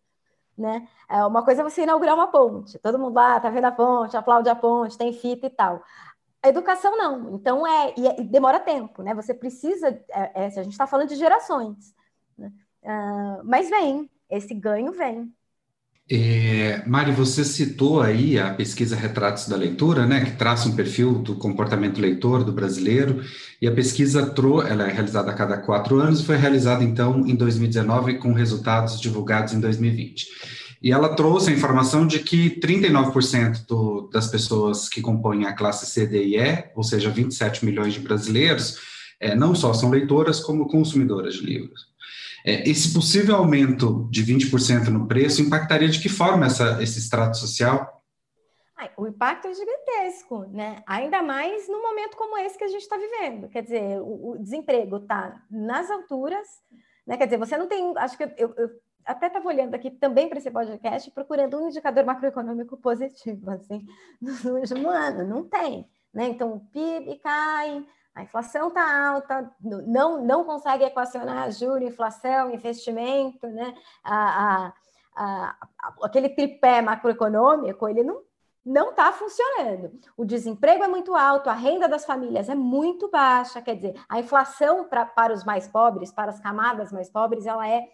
[0.57, 0.87] Né?
[1.09, 4.15] É uma coisa é você inaugurar uma ponte, todo mundo lá tá vendo a ponte,
[4.15, 5.81] aplaude a ponte, tem fita e tal.
[6.43, 9.15] A educação não, então é, e, é, demora tempo, né?
[9.15, 11.95] Você precisa, é, é, a gente está falando de gerações,
[12.37, 12.51] né?
[12.83, 15.33] uh, mas vem, esse ganho vem.
[16.15, 21.13] É, Mari, você citou aí a pesquisa Retratos da Leitura, né, que traça um perfil
[21.15, 23.23] do comportamento leitor do brasileiro,
[23.59, 27.25] e a pesquisa trou, ela é realizada a cada quatro anos e foi realizada, então,
[27.25, 30.27] em 2019, com resultados divulgados em 2020.
[30.83, 35.87] E ela trouxe a informação de que 39% do, das pessoas que compõem a classe
[35.87, 38.77] C, D e E, ou seja, 27 milhões de brasileiros,
[39.19, 41.92] é, não só são leitoras, como consumidoras de livros.
[42.45, 47.37] É, esse possível aumento de 20% no preço impactaria de que forma essa, esse extrato
[47.37, 48.01] social?
[48.97, 50.83] o impacto é gigantesco, né?
[50.85, 53.47] Ainda mais num momento como esse que a gente está vivendo.
[53.47, 56.47] Quer dizer, o, o desemprego está nas alturas,
[57.05, 57.17] né?
[57.17, 57.93] Quer dizer, você não tem.
[57.97, 58.69] Acho que eu, eu
[59.05, 63.85] até estava olhando aqui também para esse podcast, procurando um indicador macroeconômico positivo, assim,
[64.21, 65.27] no último ano.
[65.27, 65.87] Não tem.
[66.13, 66.27] Né?
[66.27, 73.47] Então, o PIB cai, a inflação está alta, não, não consegue equacionar juro, inflação, investimento,
[73.47, 73.73] né?
[74.03, 74.73] A, a,
[75.15, 75.55] a,
[76.03, 78.21] aquele tripé macroeconômico, ele não
[78.65, 79.91] não está funcionando.
[80.15, 84.21] O desemprego é muito alto, a renda das famílias é muito baixa, quer dizer, a
[84.21, 87.85] inflação pra, para os mais pobres, para as camadas mais pobres, ela é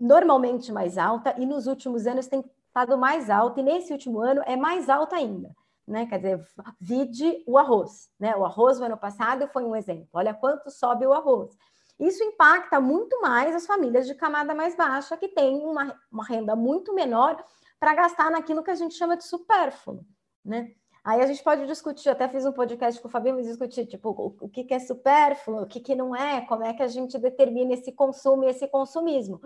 [0.00, 4.42] normalmente mais alta e nos últimos anos tem estado mais alta, e nesse último ano
[4.46, 5.54] é mais alta ainda
[5.90, 6.06] né?
[6.06, 6.46] Quer dizer,
[6.80, 8.34] vide o arroz, né?
[8.36, 10.08] O arroz no ano passado foi um exemplo.
[10.12, 11.50] Olha quanto sobe o arroz.
[11.98, 16.56] Isso impacta muito mais as famílias de camada mais baixa, que têm uma, uma renda
[16.56, 17.44] muito menor
[17.78, 20.06] para gastar naquilo que a gente chama de supérfluo,
[20.44, 20.72] né?
[21.02, 24.44] Aí a gente pode discutir, até fiz um podcast com o Fabinho, discutir, tipo, o,
[24.44, 27.18] o que, que é supérfluo, o que, que não é, como é que a gente
[27.18, 29.40] determina esse consumo e esse consumismo.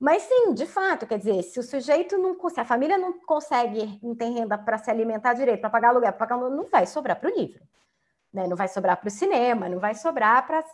[0.00, 4.00] Mas sim, de fato, quer dizer, se o sujeito não, se a família não consegue,
[4.02, 7.30] não tem renda para se alimentar direito, para pagar aluguel, pagar, não vai sobrar para
[7.30, 7.62] o livro,
[8.32, 8.46] né?
[8.46, 10.64] Não vai sobrar para o cinema, não vai sobrar para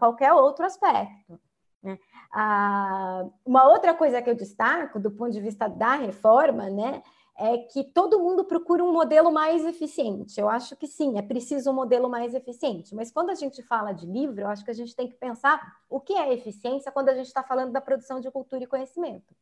[0.00, 1.38] qualquer outro aspecto.
[1.80, 1.96] Né?
[2.32, 7.02] Ah, uma outra coisa que eu destaco do ponto de vista da reforma, né,
[7.40, 10.38] é que todo mundo procura um modelo mais eficiente.
[10.38, 12.94] Eu acho que sim, é preciso um modelo mais eficiente.
[12.94, 15.78] Mas quando a gente fala de livro, eu acho que a gente tem que pensar
[15.88, 19.34] o que é eficiência quando a gente está falando da produção de cultura e conhecimento.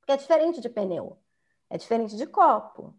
[0.00, 1.18] Porque é diferente de pneu,
[1.68, 2.94] é diferente de copo.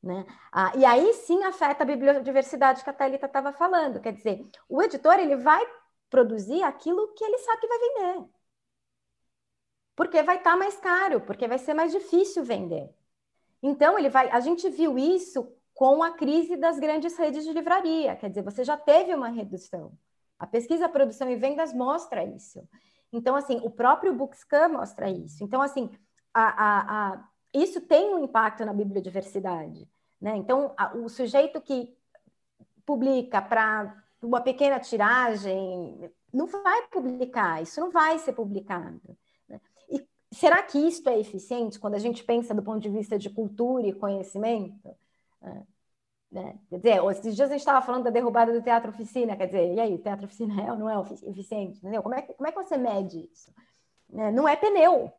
[0.00, 0.24] Né?
[0.52, 4.00] Ah, e aí sim afeta a bibliodiversidade que a Thalita estava falando.
[4.00, 5.64] Quer dizer, o editor ele vai
[6.08, 8.28] produzir aquilo que ele sabe que vai vender.
[9.96, 12.88] Porque vai estar tá mais caro, porque vai ser mais difícil vender.
[13.62, 14.28] Então, ele vai.
[14.30, 18.64] A gente viu isso com a crise das grandes redes de livraria, quer dizer, você
[18.64, 19.92] já teve uma redução.
[20.38, 22.68] A pesquisa Produção e Vendas mostra isso.
[23.12, 25.44] Então, assim, o próprio Bookscan mostra isso.
[25.44, 25.90] Então, assim,
[26.34, 29.88] a, a, a, isso tem um impacto na bibliodiversidade.
[30.20, 30.36] Né?
[30.36, 31.94] Então, o sujeito que
[32.84, 39.16] publica para uma pequena tiragem não vai publicar, isso não vai ser publicado
[40.32, 43.86] será que isto é eficiente quando a gente pensa do ponto de vista de cultura
[43.86, 44.96] e conhecimento?
[45.42, 45.62] É,
[46.30, 46.58] né?
[46.70, 49.74] Quer dizer, esses dias a gente estava falando da derrubada do teatro oficina, quer dizer,
[49.74, 51.78] e aí, teatro oficina é ou não é eficiente?
[51.78, 52.02] Entendeu?
[52.02, 53.52] Como, é que, como é que você mede isso?
[54.08, 54.32] Né?
[54.32, 55.12] Não é pneu,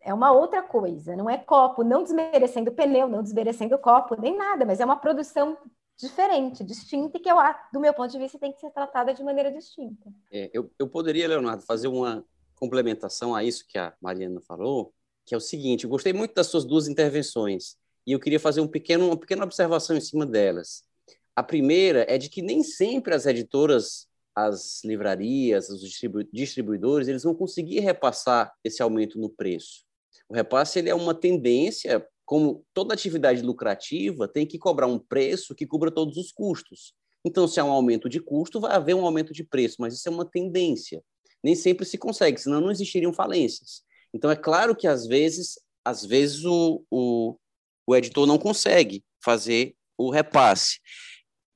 [0.00, 4.64] é uma outra coisa, não é copo, não desmerecendo pneu, não desmerecendo copo, nem nada,
[4.64, 5.56] mas é uma produção
[5.96, 7.36] diferente, distinta, e que eu,
[7.72, 10.10] do meu ponto de vista, tem que ser tratada de maneira distinta.
[10.32, 12.24] É, eu, eu poderia, Leonardo, fazer uma,
[12.60, 14.92] complementação a isso que a Mariana falou,
[15.24, 18.60] que é o seguinte: eu gostei muito das suas duas intervenções e eu queria fazer
[18.60, 20.84] um pequeno, uma pequena observação em cima delas.
[21.34, 25.80] A primeira é de que nem sempre as editoras, as livrarias, os
[26.32, 29.84] distribuidores, eles vão conseguir repassar esse aumento no preço.
[30.28, 35.54] O repasse ele é uma tendência, como toda atividade lucrativa tem que cobrar um preço
[35.54, 36.94] que cubra todos os custos.
[37.24, 40.08] Então, se há um aumento de custo, vai haver um aumento de preço, mas isso
[40.08, 41.02] é uma tendência
[41.42, 43.82] nem sempre se consegue, senão não existiriam falências.
[44.12, 47.36] Então, é claro que às vezes, às vezes o, o,
[47.86, 50.80] o editor não consegue fazer o repasse.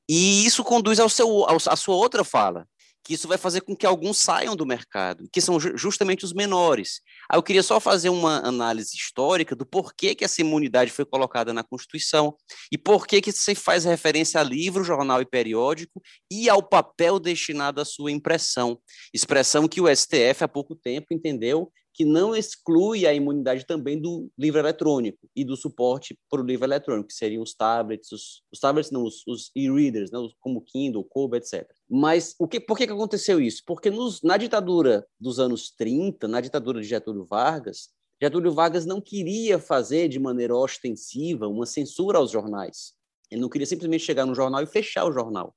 [0.08, 2.68] E isso conduz ao seu, ao, à sua outra fala,
[3.04, 7.02] que isso vai fazer com que alguns saiam do mercado, que são justamente os menores.
[7.30, 11.52] Aí eu queria só fazer uma análise histórica do porquê que essa imunidade foi colocada
[11.52, 12.34] na Constituição
[12.72, 17.80] e por que se faz referência a livro, jornal e periódico e ao papel destinado
[17.80, 18.78] à sua impressão.
[19.12, 24.28] Expressão que o STF há pouco tempo entendeu que não exclui a imunidade também do
[24.36, 28.58] livro eletrônico e do suporte para o livro eletrônico, que seriam os tablets, os, os
[28.58, 31.64] tablets não, os, os e-readers, né, como Kindle, Kobo, etc.
[31.88, 33.62] Mas o que, por que, que aconteceu isso?
[33.64, 39.00] Porque nos, na ditadura dos anos 30, na ditadura de Getúlio Vargas, Getúlio Vargas não
[39.00, 42.92] queria fazer de maneira ostensiva uma censura aos jornais.
[43.30, 45.54] Ele não queria simplesmente chegar no jornal e fechar o jornal.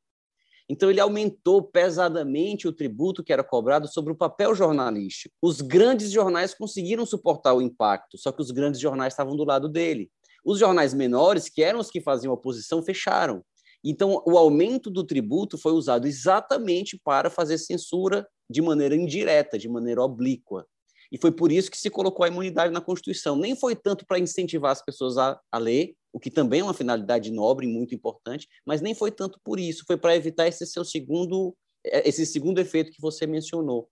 [0.69, 5.33] Então, ele aumentou pesadamente o tributo que era cobrado sobre o papel jornalístico.
[5.41, 9.69] Os grandes jornais conseguiram suportar o impacto, só que os grandes jornais estavam do lado
[9.69, 10.11] dele.
[10.43, 13.43] Os jornais menores, que eram os que faziam oposição, fecharam.
[13.83, 19.69] Então, o aumento do tributo foi usado exatamente para fazer censura de maneira indireta, de
[19.69, 20.65] maneira oblíqua.
[21.11, 23.35] E foi por isso que se colocou a imunidade na Constituição.
[23.35, 26.73] Nem foi tanto para incentivar as pessoas a, a, ler, o que também é uma
[26.73, 29.83] finalidade nobre e muito importante, mas nem foi tanto por isso.
[29.85, 33.89] Foi para evitar esse seu segundo, é, esse segundo efeito que você mencionou.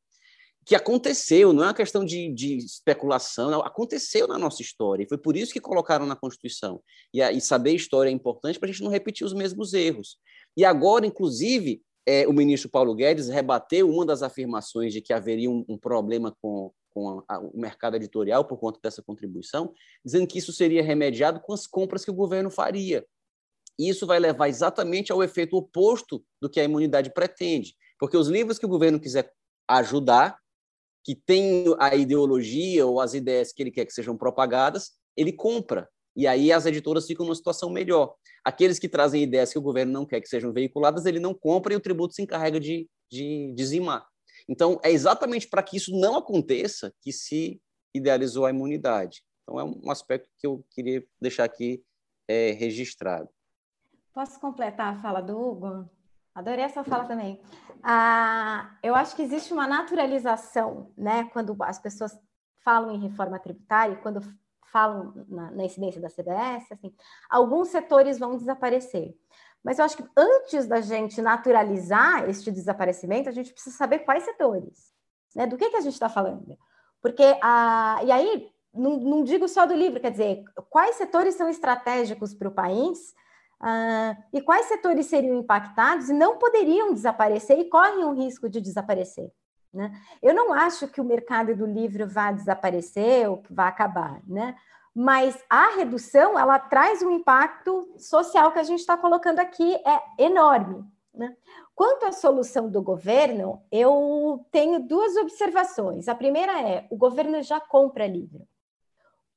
[0.65, 5.04] Que aconteceu, não é uma questão de, de especulação, não, aconteceu na nossa história.
[5.04, 6.82] E foi por isso que colocaram na Constituição.
[7.13, 10.17] E, e saber história é importante para a gente não repetir os mesmos erros.
[10.58, 15.49] E agora, inclusive, é, o ministro Paulo Guedes rebateu uma das afirmações de que haveria
[15.49, 20.39] um, um problema com com a, o mercado editorial por conta dessa contribuição, dizendo que
[20.39, 23.05] isso seria remediado com as compras que o governo faria.
[23.77, 28.29] E isso vai levar exatamente ao efeito oposto do que a imunidade pretende, porque os
[28.29, 29.29] livros que o governo quiser
[29.67, 30.39] ajudar,
[31.03, 35.89] que tem a ideologia ou as ideias que ele quer que sejam propagadas, ele compra.
[36.15, 38.15] E aí as editoras ficam numa situação melhor.
[38.43, 41.73] Aqueles que trazem ideias que o governo não quer que sejam veiculadas, ele não compra
[41.73, 44.08] e o tributo se encarrega de, de dizimar.
[44.47, 47.62] Então, é exatamente para que isso não aconteça que se
[47.93, 49.23] idealizou a imunidade.
[49.43, 51.84] Então, é um aspecto que eu queria deixar aqui
[52.27, 53.29] é, registrado.
[54.13, 55.89] Posso completar a fala do Hugo?
[56.34, 57.41] Adorei essa fala também.
[57.81, 62.17] Ah, eu acho que existe uma naturalização, né, quando as pessoas
[62.63, 64.21] falam em reforma tributária, quando
[64.71, 66.93] falam na, na incidência da CBS, assim,
[67.29, 69.15] alguns setores vão desaparecer.
[69.65, 74.23] Mas eu acho que antes da gente naturalizar este desaparecimento, a gente precisa saber quais
[74.23, 74.93] setores,
[75.36, 75.47] né?
[75.47, 76.56] Do que, que a gente está falando.
[77.01, 77.99] Porque, a...
[78.04, 82.47] e aí, não, não, digo só do livro, quer dizer, quais setores são estratégicos para
[82.47, 83.15] o país
[83.60, 88.62] uh, e quais setores seriam impactados e não poderiam desaparecer e correm o risco de
[88.62, 89.32] desaparecer.
[89.73, 89.91] Né?
[90.21, 94.56] Eu não acho que o mercado do livro vá desaparecer ou vá acabar, né?
[94.95, 100.23] Mas a redução ela traz um impacto social que a gente está colocando aqui é
[100.23, 100.86] enorme.
[101.13, 101.36] Né?
[101.75, 106.08] Quanto à solução do governo, eu tenho duas observações.
[106.08, 108.47] A primeira é: o governo já compra livro.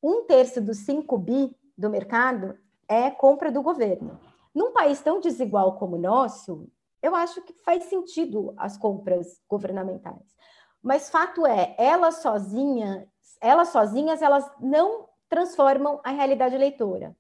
[0.01, 4.21] Um terço dos 5 bi do mercado é compra do governo.
[4.55, 6.68] Num país tão desigual como o nosso,
[7.03, 10.37] eu acho que faz sentido as compras governamentais.
[10.81, 13.09] Mas fato é, elas sozinhas,
[13.40, 17.17] elas sozinhas, elas não transformam a realidade leitora.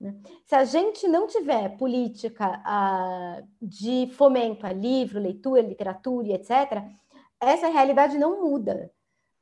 [0.00, 0.14] Né?
[0.44, 6.82] Se a gente não tiver política ah, de fomento a livro, leitura, literatura, etc.,
[7.40, 8.90] essa realidade não muda.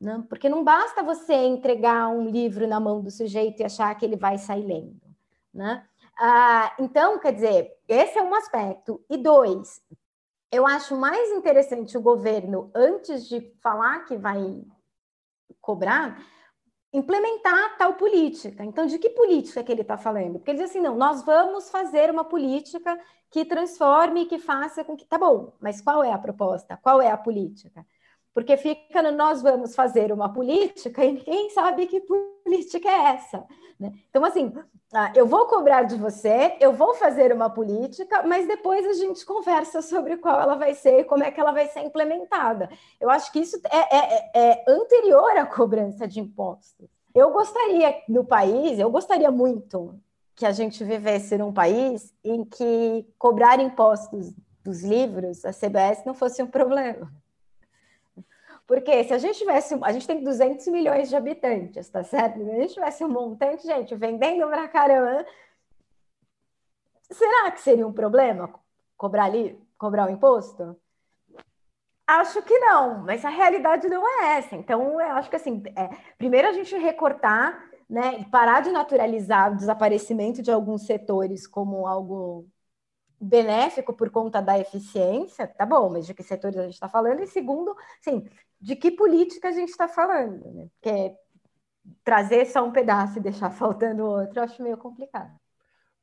[0.00, 0.24] Né?
[0.28, 4.16] Porque não basta você entregar um livro na mão do sujeito e achar que ele
[4.16, 5.00] vai sair lendo.
[5.52, 5.84] Né?
[6.18, 9.04] Ah, então, quer dizer, esse é um aspecto.
[9.08, 9.82] E dois,
[10.50, 14.62] eu acho mais interessante o governo, antes de falar que vai
[15.60, 16.22] cobrar,
[16.94, 18.64] implementar tal política.
[18.64, 20.34] Então, de que política que ele está falando?
[20.34, 22.98] Porque ele diz assim, não, nós vamos fazer uma política
[23.30, 25.04] que transforme, que faça com que...
[25.04, 26.78] Tá bom, mas qual é a proposta?
[26.80, 27.84] Qual é a política?
[28.34, 33.44] Porque fica no nós vamos fazer uma política e ninguém sabe que política é essa.
[33.78, 33.92] Né?
[34.10, 34.52] Então, assim,
[34.92, 39.24] ah, eu vou cobrar de você, eu vou fazer uma política, mas depois a gente
[39.24, 42.68] conversa sobre qual ela vai ser e como é que ela vai ser implementada.
[43.00, 46.88] Eu acho que isso é, é, é anterior à cobrança de impostos.
[47.14, 49.98] Eu gostaria no país, eu gostaria muito
[50.34, 54.32] que a gente vivesse num país em que cobrar impostos
[54.64, 57.12] dos livros, a CBS, não fosse um problema.
[58.66, 62.42] Porque se a gente tivesse, a gente tem 200 milhões de habitantes, tá certo?
[62.42, 65.26] Se a gente tivesse um montante, gente, vendendo pra caramba,
[67.10, 68.52] será que seria um problema
[68.96, 70.76] cobrar ali, cobrar o imposto?
[72.06, 74.56] Acho que não, mas a realidade não é essa.
[74.56, 79.52] Então, eu acho que assim, é, primeiro a gente recortar, né, e parar de naturalizar
[79.52, 82.46] o desaparecimento de alguns setores como algo
[83.24, 87.22] benéfico por conta da eficiência, tá bom, mas de que setores a gente está falando?
[87.22, 88.28] E segundo, sim,
[88.60, 90.44] de que política a gente está falando?
[90.52, 90.68] Né?
[90.74, 91.14] Porque
[92.02, 95.32] trazer só um pedaço e deixar faltando outro, eu acho meio complicado.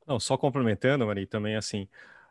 [0.06, 1.88] Não, só complementando, Maria, também assim,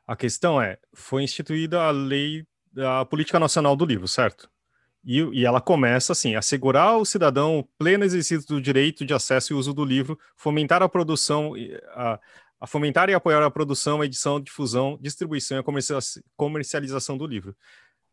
[0.07, 4.51] a questão é, foi instituída a lei da Política Nacional do Livro, certo?
[5.05, 9.57] E, e, ela começa assim: assegurar ao cidadão pleno exercício do direito de acesso e
[9.57, 11.55] uso do livro, fomentar a produção,
[11.95, 12.21] a,
[12.61, 15.65] a fomentar e apoiar a produção, a edição, difusão, distribuição e a
[16.37, 17.57] comercialização do livro.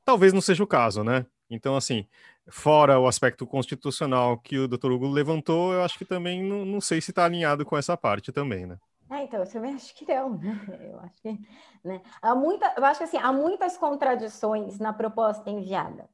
[0.05, 1.25] Talvez não seja o caso, né?
[1.49, 2.07] Então, assim,
[2.49, 4.91] fora o aspecto constitucional que o Dr.
[4.91, 8.31] Hugo levantou, eu acho que também não, não sei se está alinhado com essa parte
[8.31, 8.77] também, né?
[9.09, 10.67] É, então, eu também acho que não, né?
[10.81, 11.39] Eu acho que,
[11.83, 12.01] né?
[12.21, 16.09] Há muita, eu acho que assim, há muitas contradições na proposta enviada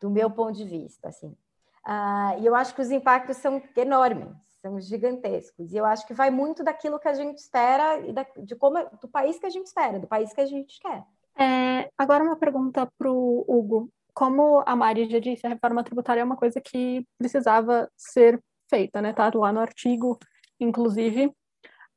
[0.00, 1.36] do meu ponto de vista, assim.
[1.84, 4.28] Ah, e eu acho que os impactos são enormes,
[4.62, 5.72] são gigantescos.
[5.72, 8.78] E eu acho que vai muito daquilo que a gente espera e da, de como
[9.00, 11.04] do país que a gente espera, do país que a gente quer.
[11.36, 13.90] É, agora uma pergunta para o Hugo.
[14.14, 18.40] Como a Mari já disse, a reforma tributária é uma coisa que precisava ser
[18.70, 19.12] feita, né?
[19.12, 20.18] Tá lá no artigo,
[20.60, 21.32] inclusive.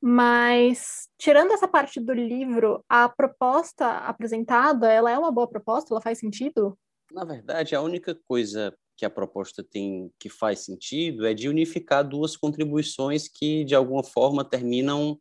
[0.01, 5.93] Mas tirando essa parte do livro, a proposta apresentada, ela é uma boa proposta?
[5.93, 6.77] Ela faz sentido?
[7.11, 12.07] Na verdade, a única coisa que a proposta tem que faz sentido é de unificar
[12.07, 15.19] duas contribuições que, de alguma forma, terminam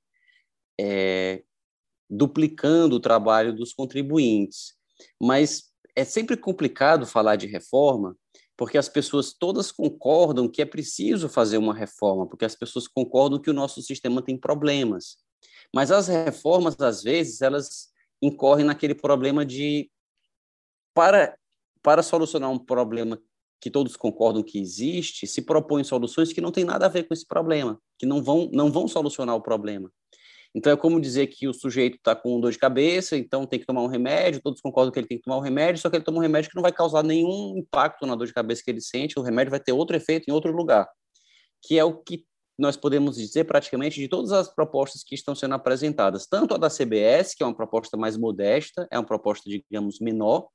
[0.80, 1.42] é,
[2.08, 4.74] duplicando o trabalho dos contribuintes.
[5.20, 8.16] Mas é sempre complicado falar de reforma,
[8.56, 13.40] porque as pessoas todas concordam que é preciso fazer uma reforma, porque as pessoas concordam
[13.40, 15.16] que o nosso sistema tem problemas.
[15.74, 17.88] Mas as reformas, às vezes, elas
[18.22, 19.90] incorrem naquele problema de
[20.94, 21.36] para
[21.82, 23.20] para solucionar um problema
[23.60, 27.14] que todos concordam que existe, se propõem soluções que não têm nada a ver com
[27.14, 29.90] esse problema, que não vão, não vão solucionar o problema.
[30.54, 33.66] Então, é como dizer que o sujeito está com dor de cabeça, então tem que
[33.66, 36.04] tomar um remédio, todos concordam que ele tem que tomar um remédio, só que ele
[36.04, 38.80] toma um remédio que não vai causar nenhum impacto na dor de cabeça que ele
[38.80, 40.88] sente, o remédio vai ter outro efeito em outro lugar,
[41.60, 42.24] que é o que
[42.56, 46.70] nós podemos dizer praticamente de todas as propostas que estão sendo apresentadas, tanto a da
[46.70, 50.46] CBS, que é uma proposta mais modesta, é uma proposta, digamos, menor,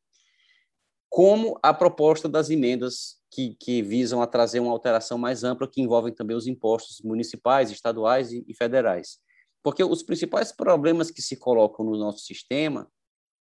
[1.10, 5.82] como a proposta das emendas que, que, visam a trazer uma alteração mais ampla, que
[5.82, 9.20] envolvem também os impostos municipais, estaduais e, e federais.
[9.64, 12.90] Porque os principais problemas que se colocam no nosso sistema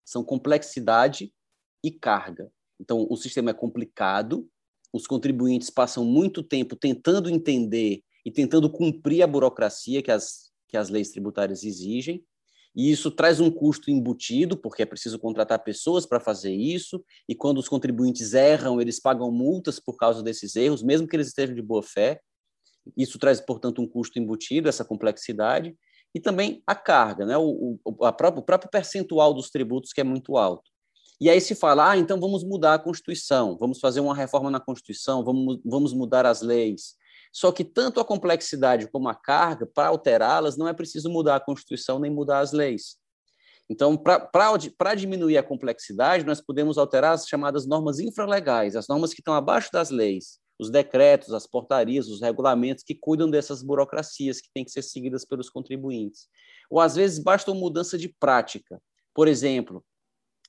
[0.04, 1.32] são complexidade
[1.82, 2.50] e carga.
[2.80, 4.48] Então, o sistema é complicado,
[4.92, 10.76] os contribuintes passam muito tempo tentando entender e tentando cumprir a burocracia que as, que
[10.76, 12.24] as leis tributárias exigem,
[12.76, 17.34] e isso traz um custo embutido, porque é preciso contratar pessoas para fazer isso, e
[17.34, 21.54] quando os contribuintes erram, eles pagam multas por causa desses erros, mesmo que eles estejam
[21.54, 22.20] de boa fé.
[22.94, 25.74] Isso traz, portanto, um custo embutido, essa complexidade,
[26.14, 27.36] e também a carga, né?
[27.38, 30.70] o, o, o próprio percentual dos tributos, que é muito alto.
[31.18, 34.60] E aí se fala, ah, então vamos mudar a Constituição, vamos fazer uma reforma na
[34.60, 36.94] Constituição, vamos, vamos mudar as leis.
[37.36, 41.40] Só que tanto a complexidade como a carga, para alterá-las, não é preciso mudar a
[41.40, 42.96] Constituição nem mudar as leis.
[43.68, 49.20] Então, para diminuir a complexidade, nós podemos alterar as chamadas normas infralegais, as normas que
[49.20, 54.48] estão abaixo das leis, os decretos, as portarias, os regulamentos que cuidam dessas burocracias que
[54.54, 56.28] têm que ser seguidas pelos contribuintes.
[56.70, 58.80] Ou, às vezes, basta uma mudança de prática.
[59.12, 59.84] Por exemplo,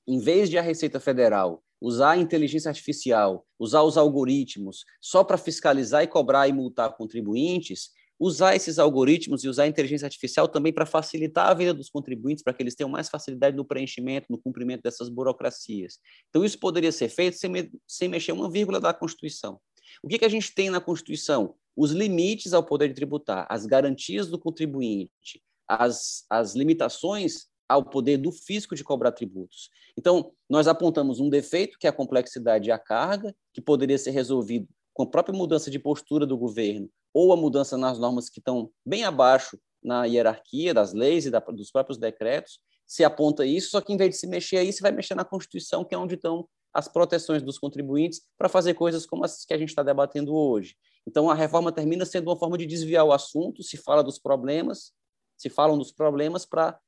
[0.07, 5.38] em vez de a Receita Federal usar a inteligência artificial, usar os algoritmos só para
[5.38, 10.73] fiscalizar e cobrar e multar contribuintes, usar esses algoritmos e usar a inteligência artificial também
[10.73, 14.38] para facilitar a vida dos contribuintes, para que eles tenham mais facilidade no preenchimento, no
[14.38, 15.99] cumprimento dessas burocracias.
[16.30, 17.51] Então, isso poderia ser feito sem,
[17.88, 19.59] sem mexer uma vírgula da Constituição.
[20.01, 21.55] O que, que a gente tem na Constituição?
[21.75, 28.18] Os limites ao poder de tributar, as garantias do contribuinte, as, as limitações ao poder
[28.18, 29.70] do fisco de cobrar tributos.
[29.97, 34.11] Então, nós apontamos um defeito, que é a complexidade e a carga, que poderia ser
[34.11, 38.39] resolvido com a própria mudança de postura do governo ou a mudança nas normas que
[38.39, 43.72] estão bem abaixo na hierarquia das leis e da, dos próprios decretos, se aponta isso,
[43.72, 45.97] só que em vez de se mexer aí, você vai mexer na Constituição, que é
[45.97, 49.84] onde estão as proteções dos contribuintes para fazer coisas como as que a gente está
[49.84, 50.76] debatendo hoje.
[51.07, 54.91] Então, a reforma termina sendo uma forma de desviar o assunto, se fala dos problemas,
[55.38, 56.80] se falam dos problemas para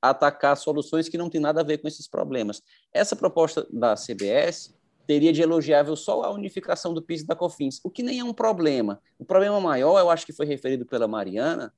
[0.00, 2.62] atacar soluções que não têm nada a ver com esses problemas.
[2.92, 4.74] Essa proposta da CBS
[5.06, 8.24] teria de elogiável só a unificação do PIS e da COFINS, o que nem é
[8.24, 9.02] um problema.
[9.18, 11.74] O problema maior, eu acho que foi referido pela Mariana,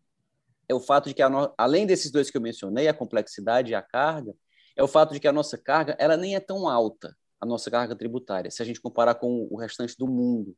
[0.68, 1.52] é o fato de que, no...
[1.56, 4.34] além desses dois que eu mencionei, a complexidade e a carga,
[4.76, 7.70] é o fato de que a nossa carga ela nem é tão alta, a nossa
[7.70, 10.54] carga tributária, se a gente comparar com o restante do mundo.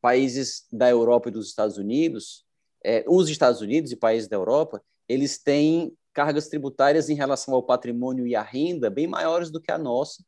[0.00, 2.44] Países da Europa e dos Estados Unidos,
[2.84, 7.62] é, os Estados Unidos e países da Europa, eles têm cargas tributárias em relação ao
[7.62, 10.24] patrimônio e à renda bem maiores do que a nossa.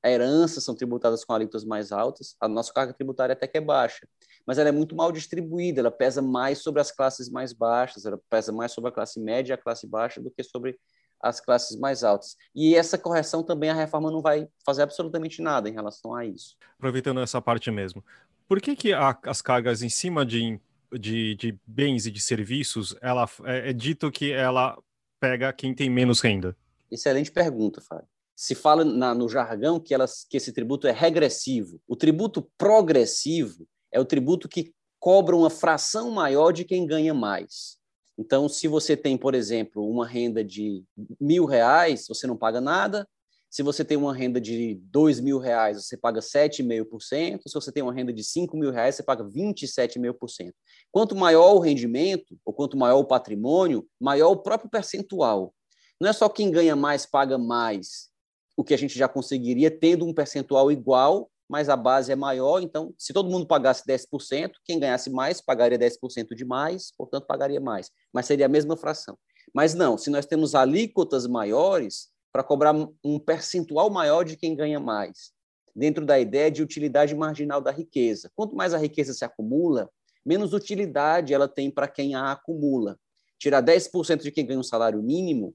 [0.00, 3.60] A herança são tributadas com alíquotas mais altas, a nossa carga tributária até que é
[3.60, 4.08] baixa,
[4.46, 8.18] mas ela é muito mal distribuída, ela pesa mais sobre as classes mais baixas, ela
[8.30, 10.78] pesa mais sobre a classe média e a classe baixa do que sobre
[11.20, 12.36] as classes mais altas.
[12.54, 16.56] E essa correção também a reforma não vai fazer absolutamente nada em relação a isso.
[16.78, 18.04] Aproveitando essa parte mesmo,
[18.46, 20.60] por que, que a, as cargas em cima de,
[20.92, 24.78] de, de, bens e de serviços, ela é, é dito que ela
[25.20, 26.56] pega quem tem menos renda?
[26.90, 28.08] Excelente pergunta, Fábio.
[28.34, 31.80] Se fala na, no jargão que, elas, que esse tributo é regressivo.
[31.88, 37.78] O tributo progressivo é o tributo que cobra uma fração maior de quem ganha mais.
[38.16, 40.82] Então, se você tem, por exemplo, uma renda de
[41.20, 43.08] mil reais, você não paga nada.
[43.50, 47.40] Se você tem uma renda de dois mil reais, você paga 7,5%.
[47.46, 50.52] Se você tem uma renda de cinco mil reais, você paga 27,5%.
[50.92, 55.54] Quanto maior o rendimento, ou quanto maior o patrimônio, maior o próprio percentual.
[56.00, 58.08] Não é só quem ganha mais paga mais,
[58.56, 62.60] o que a gente já conseguiria tendo um percentual igual mas a base é maior,
[62.60, 67.60] então, se todo mundo pagasse 10%, quem ganhasse mais pagaria 10% de mais, portanto, pagaria
[67.60, 69.18] mais, mas seria a mesma fração.
[69.54, 72.72] Mas não, se nós temos alíquotas maiores, para cobrar
[73.02, 75.32] um percentual maior de quem ganha mais,
[75.74, 78.30] dentro da ideia de utilidade marginal da riqueza.
[78.36, 79.90] Quanto mais a riqueza se acumula,
[80.24, 82.96] menos utilidade ela tem para quem a acumula.
[83.40, 85.52] Tirar 10% de quem ganha um salário mínimo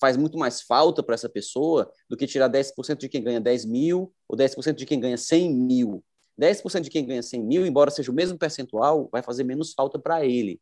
[0.00, 3.64] faz muito mais falta para essa pessoa do que tirar 10% de quem ganha 10
[3.66, 6.02] mil ou 10% de quem ganha 100 mil.
[6.36, 10.00] 10% de quem ganha 100 mil, embora seja o mesmo percentual, vai fazer menos falta
[10.00, 10.60] para ele.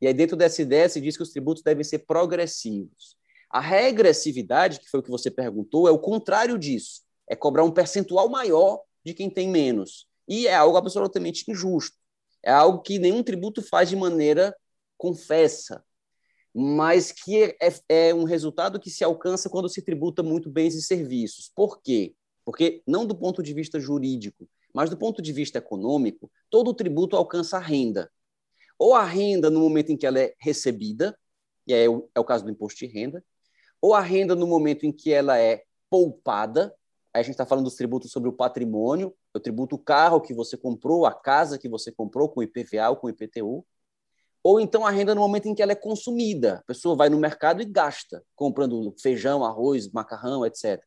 [0.00, 3.16] E aí, dentro dessa ideia, se diz que os tributos devem ser progressivos.
[3.50, 7.02] A regressividade, que foi o que você perguntou, é o contrário disso.
[7.28, 10.06] É cobrar um percentual maior de quem tem menos.
[10.28, 11.96] E é algo absolutamente injusto.
[12.42, 14.56] É algo que nenhum tributo faz de maneira
[14.96, 15.84] confessa
[16.58, 20.74] mas que é, é, é, um resultado que se alcança quando se tributa muito bens
[20.74, 21.52] e serviços.
[21.54, 22.14] Por quê?
[22.46, 27.14] Porque, não do ponto de vista jurídico, mas do ponto de vista econômico, todo tributo
[27.14, 28.10] alcança a renda.
[28.78, 31.14] Ou a renda no momento em que ela é recebida,
[31.66, 33.22] e é o, é o caso do imposto de renda,
[33.80, 36.74] ou a renda no momento em que ela é poupada,
[37.12, 40.56] aí a gente está falando dos tributos sobre o patrimônio, o tributo carro que você
[40.56, 43.64] comprou, a casa que você comprou com IPVA ou com IPTU,
[44.42, 46.58] ou então a renda no momento em que ela é consumida.
[46.60, 50.80] A pessoa vai no mercado e gasta, comprando feijão, arroz, macarrão, etc.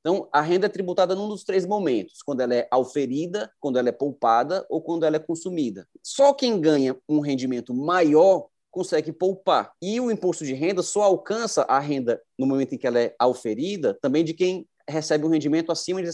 [0.00, 3.88] Então, a renda é tributada num dos três momentos: quando ela é auferida, quando ela
[3.88, 5.88] é poupada ou quando ela é consumida.
[6.02, 9.72] Só quem ganha um rendimento maior consegue poupar.
[9.80, 13.14] E o imposto de renda só alcança a renda no momento em que ela é
[13.18, 16.10] auferida também de quem recebe um rendimento acima de,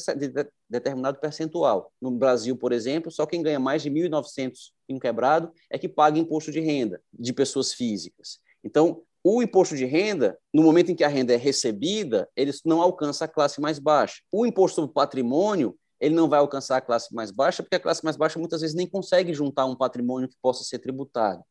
[0.71, 1.93] determinado percentual.
[2.01, 4.53] No Brasil, por exemplo, só quem ganha mais de 1.900
[4.89, 8.39] em um quebrado é que paga imposto de renda de pessoas físicas.
[8.63, 12.81] Então, o imposto de renda, no momento em que a renda é recebida, ele não
[12.81, 14.23] alcança a classe mais baixa.
[14.31, 18.05] O imposto sobre patrimônio, ele não vai alcançar a classe mais baixa, porque a classe
[18.05, 21.43] mais baixa muitas vezes nem consegue juntar um patrimônio que possa ser tributado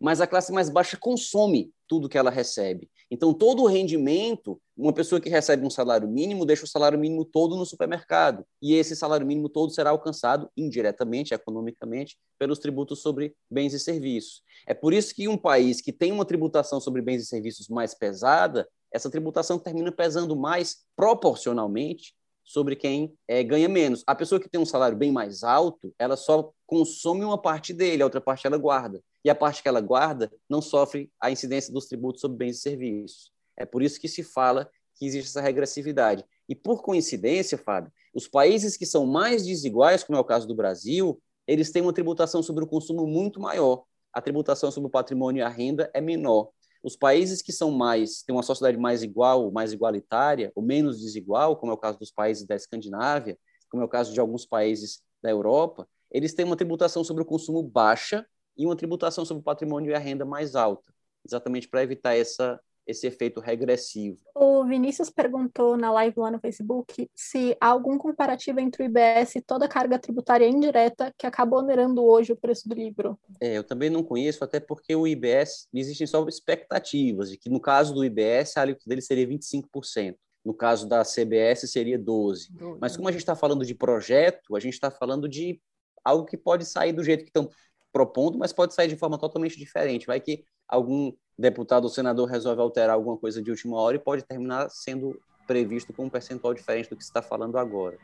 [0.00, 2.88] mas a classe mais baixa consome tudo que ela recebe.
[3.10, 7.24] Então, todo o rendimento, uma pessoa que recebe um salário mínimo deixa o salário mínimo
[7.24, 8.44] todo no supermercado.
[8.62, 14.42] E esse salário mínimo todo será alcançado indiretamente, economicamente, pelos tributos sobre bens e serviços.
[14.66, 17.94] É por isso que um país que tem uma tributação sobre bens e serviços mais
[17.94, 24.04] pesada, essa tributação termina pesando mais proporcionalmente sobre quem é, ganha menos.
[24.06, 28.02] A pessoa que tem um salário bem mais alto, ela só consome uma parte dele,
[28.02, 31.72] a outra parte ela guarda e a parte que ela guarda não sofre a incidência
[31.72, 33.32] dos tributos sobre bens e serviços.
[33.56, 36.24] É por isso que se fala que existe essa regressividade.
[36.48, 40.54] E por coincidência, Fábio, os países que são mais desiguais, como é o caso do
[40.54, 43.84] Brasil, eles têm uma tributação sobre o consumo muito maior.
[44.12, 46.50] A tributação sobre o patrimônio e a renda é menor.
[46.82, 51.56] Os países que são mais, têm uma sociedade mais igual, mais igualitária, ou menos desigual,
[51.56, 53.38] como é o caso dos países da Escandinávia,
[53.70, 57.26] como é o caso de alguns países da Europa, eles têm uma tributação sobre o
[57.26, 58.26] consumo baixa
[58.56, 60.92] e uma tributação sobre o patrimônio e a renda mais alta,
[61.24, 64.18] exatamente para evitar essa, esse efeito regressivo.
[64.34, 69.36] O Vinícius perguntou na live lá no Facebook se há algum comparativo entre o IBS
[69.36, 73.18] e toda a carga tributária indireta que acaba onerando hoje o preço do livro.
[73.40, 77.60] É, eu também não conheço, até porque o IBS, existem só expectativas de que no
[77.60, 80.16] caso do IBS a alíquota dele seria 25%.
[80.42, 82.52] No caso da CBS seria 12.
[82.52, 82.78] 12.
[82.80, 85.60] Mas como a gente está falando de projeto, a gente está falando de
[86.02, 87.50] algo que pode sair do jeito que estão
[87.92, 90.06] propondo, mas pode sair de forma totalmente diferente.
[90.06, 94.22] Vai que algum deputado ou senador resolve alterar alguma coisa de última hora e pode
[94.22, 97.98] terminar sendo previsto com um percentual diferente do que se está falando agora.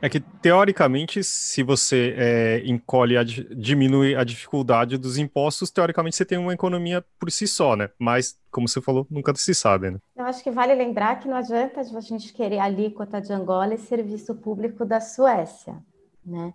[0.00, 6.24] É que, teoricamente, se você é, encolhe, a, diminui a dificuldade dos impostos, teoricamente você
[6.24, 7.90] tem uma economia por si só, né?
[7.98, 9.98] Mas, como você falou, nunca se sabe, né?
[10.16, 13.74] Eu acho que vale lembrar que não adianta a gente querer a alíquota de Angola
[13.74, 15.76] e serviço público da Suécia,
[16.24, 16.54] né?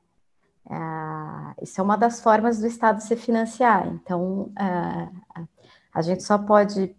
[0.70, 3.88] Ah, isso é uma das formas do Estado se financiar.
[3.88, 5.10] Então, ah,
[5.94, 6.96] a gente só pode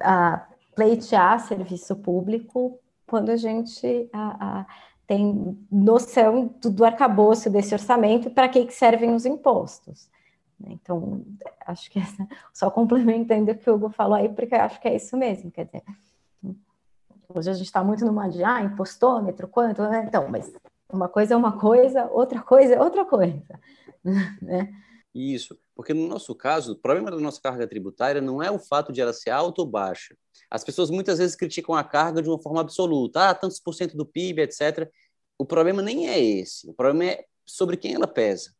[0.00, 4.10] ah, pleitear serviço público quando a gente
[5.06, 10.10] tem noção do, do arcabouço desse orçamento e para que, que servem os impostos.
[10.64, 11.24] Então,
[11.66, 14.96] acho que essa, só complementando o que o Hugo falou aí, porque acho que é
[14.96, 15.82] isso mesmo, quer dizer,
[17.28, 20.04] hoje a gente está muito numa de, ah, impostômetro, quanto, né?
[20.08, 20.50] então, mas
[20.92, 23.60] uma coisa é uma coisa, outra coisa é outra coisa,
[24.42, 24.72] né?
[25.14, 28.92] Isso, porque no nosso caso, o problema da nossa carga tributária não é o fato
[28.92, 30.14] de ela ser alta ou baixa.
[30.50, 33.96] As pessoas muitas vezes criticam a carga de uma forma absoluta, ah, tantos por cento
[33.96, 34.90] do PIB, etc.
[35.38, 38.50] O problema nem é esse, o problema é sobre quem ela pesa.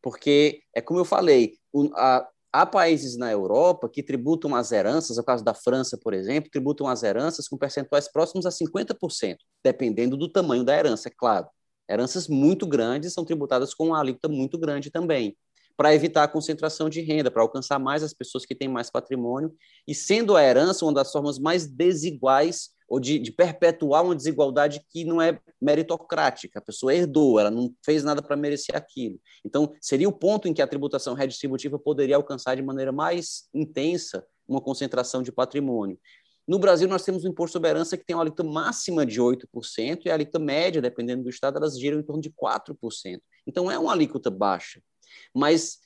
[0.00, 5.18] Porque, é como eu falei, o, a, há países na Europa que tributam as heranças,
[5.18, 9.36] é o caso da França, por exemplo, tributam as heranças com percentuais próximos a 50%,
[9.64, 11.48] dependendo do tamanho da herança, é claro.
[11.88, 15.36] Heranças muito grandes são tributadas com uma alíquota muito grande também
[15.76, 19.54] para evitar a concentração de renda, para alcançar mais as pessoas que têm mais patrimônio,
[19.86, 24.80] e sendo a herança uma das formas mais desiguais ou de, de perpetuar uma desigualdade
[24.88, 29.20] que não é meritocrática, a pessoa herdou, ela não fez nada para merecer aquilo.
[29.44, 34.24] Então, seria o ponto em que a tributação redistributiva poderia alcançar de maneira mais intensa
[34.48, 35.98] uma concentração de patrimônio.
[36.46, 40.02] No Brasil, nós temos um imposto sobre herança que tem uma alíquota máxima de 8%
[40.04, 43.20] e a alíquota média, dependendo do estado, elas giram em torno de 4%.
[43.46, 44.80] Então, é uma alíquota baixa.
[45.34, 45.78] Mas,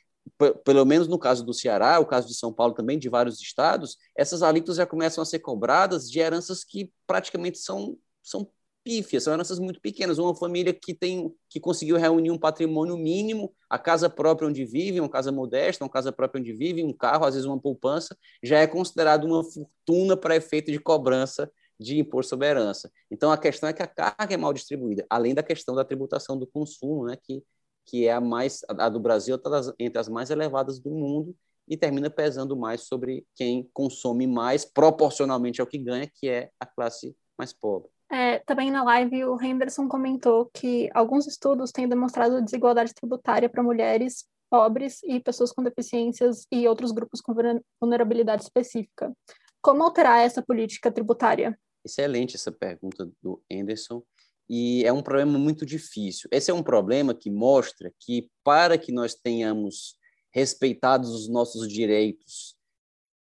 [0.64, 3.96] pelo menos no caso do Ceará, o caso de São Paulo também, de vários estados,
[4.16, 8.50] essas alíquotas já começam a ser cobradas de heranças que praticamente são, são
[8.85, 10.18] pífias, são heranças muito pequenas.
[10.18, 15.01] Uma família que tem que conseguiu reunir um patrimônio mínimo, a casa própria onde vive,
[15.01, 18.59] uma casa modesta, uma casa própria onde vive, um carro, às vezes uma poupança, já
[18.59, 22.91] é considerado uma fortuna para efeito de cobrança de imposto sobre herança.
[23.11, 26.39] Então a questão é que a carga é mal distribuída, além da questão da tributação
[26.39, 27.43] do consumo, né, que
[27.87, 31.35] que é a mais a do Brasil está entre as mais elevadas do mundo
[31.66, 36.66] e termina pesando mais sobre quem consome mais proporcionalmente ao que ganha, que é a
[36.66, 37.91] classe mais pobre.
[38.12, 43.62] É, também na live o Henderson comentou que alguns estudos têm demonstrado desigualdade tributária para
[43.62, 47.32] mulheres pobres e pessoas com deficiências e outros grupos com
[47.80, 49.14] vulnerabilidade específica.
[49.62, 51.56] Como alterar essa política tributária?
[51.84, 54.02] Excelente essa pergunta do Henderson
[54.48, 56.28] e é um problema muito difícil.
[56.32, 59.96] Esse é um problema que mostra que, para que nós tenhamos
[60.32, 62.56] respeitados os nossos direitos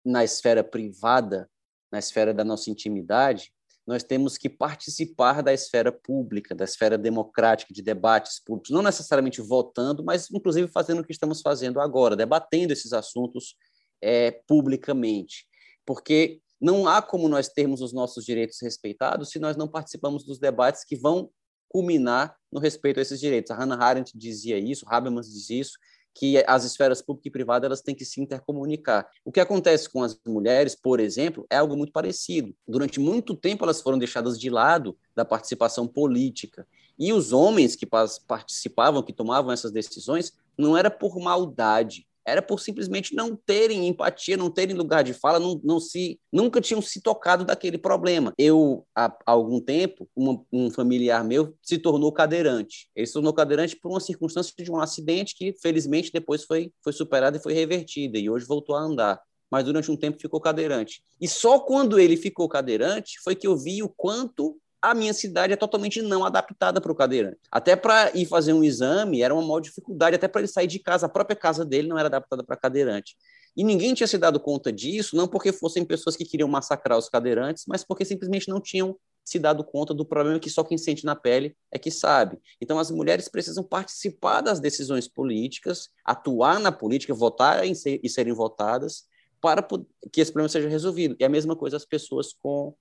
[0.04, 1.48] na esfera privada,
[1.92, 3.54] na esfera da nossa intimidade,
[3.92, 9.42] nós temos que participar da esfera pública, da esfera democrática, de debates públicos, não necessariamente
[9.42, 13.56] votando, mas inclusive fazendo o que estamos fazendo agora, debatendo esses assuntos
[14.02, 15.46] é, publicamente.
[15.86, 20.40] Porque não há como nós termos os nossos direitos respeitados se nós não participamos dos
[20.40, 21.30] debates que vão
[21.68, 23.52] culminar no respeito a esses direitos.
[23.52, 25.78] A Hannah Arendt dizia isso, Habermas diz isso,
[26.14, 29.08] que as esferas pública e privada elas têm que se intercomunicar.
[29.24, 32.54] O que acontece com as mulheres, por exemplo, é algo muito parecido.
[32.68, 36.68] Durante muito tempo elas foram deixadas de lado da participação política.
[37.00, 37.88] E os homens que
[38.28, 44.38] participavam, que tomavam essas decisões, não era por maldade, era por simplesmente não terem empatia,
[44.38, 48.34] não terem lugar de fala, não, não se, nunca tinham se tocado daquele problema.
[48.38, 52.90] Eu, há, algum tempo, uma, um familiar meu se tornou cadeirante.
[52.96, 56.94] Ele se tornou cadeirante por uma circunstância de um acidente que, felizmente, depois foi, foi
[56.94, 59.22] superado e foi revertida, e hoje voltou a andar.
[59.52, 61.04] Mas durante um tempo ficou cadeirante.
[61.20, 65.54] E só quando ele ficou cadeirante foi que eu vi o quanto a minha cidade
[65.54, 67.38] é totalmente não adaptada para o cadeirante.
[67.52, 70.80] Até para ir fazer um exame era uma maior dificuldade, até para ele sair de
[70.80, 73.16] casa, a própria casa dele não era adaptada para cadeirante.
[73.56, 77.10] E ninguém tinha se dado conta disso, não porque fossem pessoas que queriam massacrar os
[77.10, 81.06] cadeirantes, mas porque simplesmente não tinham se dado conta do problema que só quem sente
[81.06, 82.40] na pele é que sabe.
[82.60, 89.04] Então, as mulheres precisam participar das decisões políticas, atuar na política, votar e serem votadas,
[89.40, 89.66] para
[90.12, 91.16] que esse problema seja resolvido.
[91.20, 92.74] E a mesma coisa as pessoas com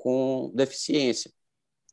[0.00, 1.30] com deficiência.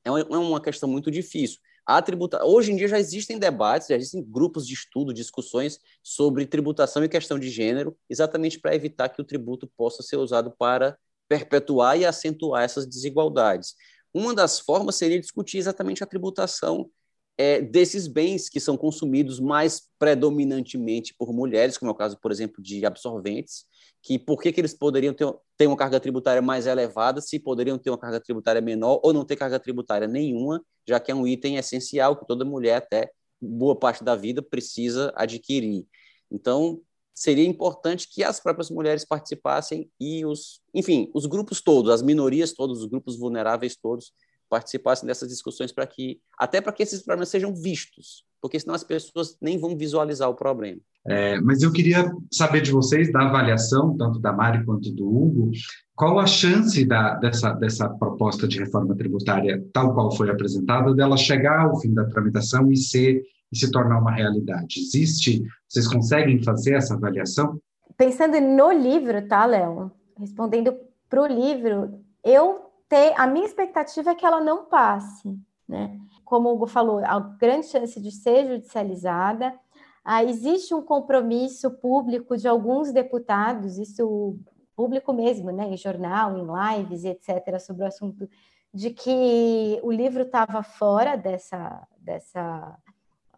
[0.04, 1.60] É uma é questão muito difícil.
[1.86, 2.44] A tributa...
[2.44, 7.10] Hoje em dia já existem debates, já existem grupos de estudo, discussões sobre tributação e
[7.10, 10.98] questão de gênero, exatamente para evitar que o tributo possa ser usado para
[11.28, 13.76] perpetuar e acentuar essas desigualdades.
[14.14, 16.90] Uma das formas seria discutir exatamente a tributação
[17.38, 22.32] é, desses bens que são consumidos mais predominantemente por mulheres, como é o caso, por
[22.32, 23.66] exemplo, de absorventes,
[24.02, 27.78] que por que, que eles poderiam ter, ter uma carga tributária mais elevada se poderiam
[27.78, 31.28] ter uma carga tributária menor ou não ter carga tributária nenhuma, já que é um
[31.28, 35.86] item essencial que toda mulher, até boa parte da vida, precisa adquirir.
[36.32, 36.82] Então,
[37.14, 42.54] seria importante que as próprias mulheres participassem e os, enfim, os grupos todos, as minorias
[42.54, 44.12] todos, os grupos vulneráveis todos,
[44.50, 48.84] participassem dessas discussões para que, até para que esses problemas sejam vistos, porque senão as
[48.84, 50.80] pessoas nem vão visualizar o problema.
[51.08, 55.52] É, mas eu queria saber de vocês, da avaliação, tanto da Mari quanto do Hugo,
[55.96, 61.16] qual a chance da, dessa, dessa proposta de reforma tributária, tal qual foi apresentada, dela
[61.16, 64.80] chegar ao fim da tramitação e, ser, e se tornar uma realidade?
[64.80, 65.44] Existe?
[65.68, 67.58] Vocês conseguem fazer essa avaliação?
[67.98, 69.90] Pensando no livro, tá, Léo?
[70.20, 70.76] Respondendo
[71.10, 76.00] para o livro, eu ter, a minha expectativa é que ela não passe, né?
[76.24, 79.58] Como o Hugo falou, há grande chance de ser judicializada.
[80.04, 84.38] Ah, existe um compromisso público de alguns deputados, isso
[84.76, 88.30] público mesmo, né, em jornal, em lives etc., sobre o assunto,
[88.72, 92.78] de que o livro estava fora dessa, dessa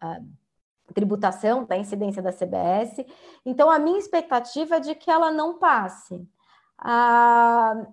[0.02, 0.26] uh,
[0.92, 3.06] tributação, da incidência da CBS.
[3.46, 6.14] Então, a minha expectativa é de que ela não passe.
[6.82, 7.86] Uh,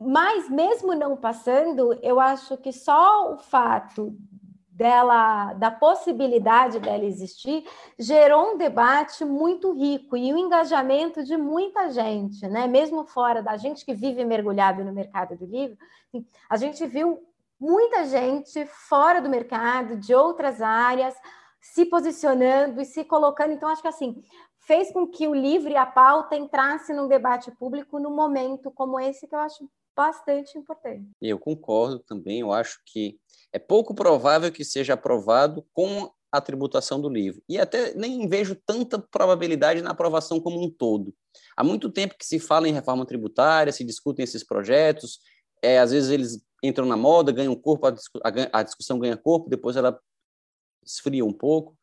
[0.00, 4.16] mas mesmo não passando, eu acho que só o fato
[4.74, 7.64] dela, da possibilidade dela existir,
[7.98, 12.66] gerou um debate muito rico e o um engajamento de muita gente, né?
[12.66, 15.78] Mesmo fora da gente que vive mergulhado no mercado do livro,
[16.08, 17.22] assim, a gente viu
[17.58, 21.14] muita gente fora do mercado, de outras áreas,
[21.60, 23.52] se posicionando e se colocando.
[23.52, 24.22] Então, acho que assim,
[24.58, 28.98] fez com que o livro e a pauta entrasse num debate público num momento como
[28.98, 31.08] esse que eu acho bastante importante.
[31.20, 33.18] Eu concordo também, eu acho que
[33.52, 37.40] é pouco provável que seja aprovado com a tributação do livro.
[37.48, 41.14] E até nem vejo tanta probabilidade na aprovação como um todo.
[41.56, 45.20] Há muito tempo que se fala em reforma tributária, se discutem esses projetos,
[45.62, 47.94] é, às vezes eles entram na moda, ganham corpo, a,
[48.52, 49.98] a discussão ganha corpo, depois ela
[50.84, 51.76] esfria um pouco.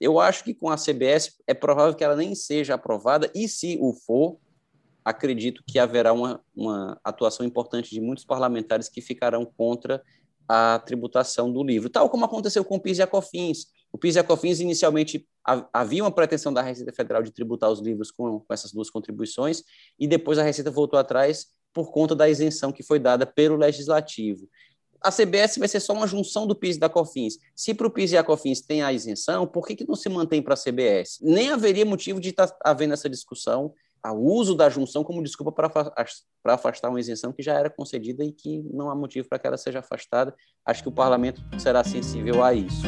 [0.00, 3.76] Eu acho que com a CBS é provável que ela nem seja aprovada, e se
[3.80, 4.38] o for,
[5.08, 10.02] acredito que haverá uma, uma atuação importante de muitos parlamentares que ficarão contra
[10.46, 13.66] a tributação do livro, tal como aconteceu com o PIS e a COFINS.
[13.90, 15.26] O PIS e a COFINS, inicialmente,
[15.72, 19.62] havia uma pretensão da Receita Federal de tributar os livros com, com essas duas contribuições,
[19.98, 24.46] e depois a Receita voltou atrás por conta da isenção que foi dada pelo Legislativo.
[25.00, 27.38] A CBS vai ser só uma junção do PIS e da COFINS.
[27.54, 30.08] Se para o PIS e a COFINS tem a isenção, por que, que não se
[30.08, 31.18] mantém para a CBS?
[31.22, 33.72] Nem haveria motivo de estar tá havendo essa discussão
[34.06, 38.32] o uso da junção como desculpa para afastar uma isenção que já era concedida e
[38.32, 40.34] que não há motivo para que ela seja afastada.
[40.64, 42.82] Acho que o parlamento será sensível a isso.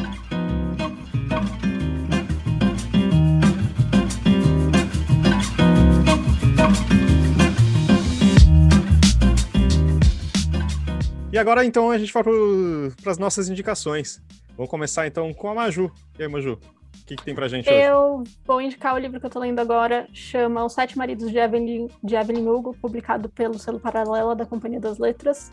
[11.33, 14.21] E agora então a gente vai para as nossas indicações.
[14.57, 15.89] Vamos começar então com a Maju.
[16.19, 16.59] E aí, Maju?
[16.99, 18.31] O que, que tem pra gente eu hoje?
[18.45, 21.87] vou indicar o livro que eu tô lendo agora, chama Os Sete Maridos de Evelyn,
[22.03, 25.51] de Evelyn Hugo, publicado pelo selo Paralela da Companhia das Letras.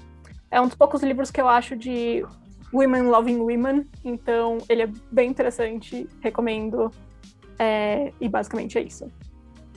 [0.51, 2.24] É um dos poucos livros que eu acho de
[2.72, 6.91] Women Loving Women, então ele é bem interessante, recomendo.
[7.59, 9.11] É, e basicamente é isso.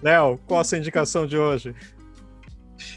[0.04, 1.76] Léo, qual a sua indicação de hoje?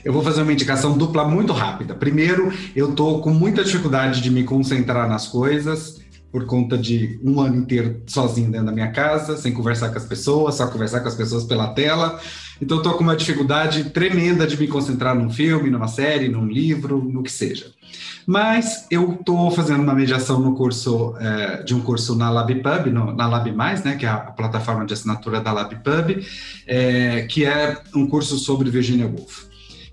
[0.04, 1.94] Eu vou fazer uma indicação dupla muito rápida.
[1.94, 6.03] Primeiro, eu estou com muita dificuldade de me concentrar nas coisas
[6.34, 10.04] por conta de um ano inteiro sozinho dentro da minha casa, sem conversar com as
[10.04, 12.18] pessoas, só conversar com as pessoas pela tela.
[12.60, 16.98] Então, estou com uma dificuldade tremenda de me concentrar num filme, numa série, num livro,
[16.98, 17.66] no que seja.
[18.26, 23.14] Mas eu estou fazendo uma mediação no curso é, de um curso na LabPub, no,
[23.14, 26.26] na Lab né, que é a plataforma de assinatura da LabPub,
[26.66, 29.44] é, que é um curso sobre Virginia Woolf.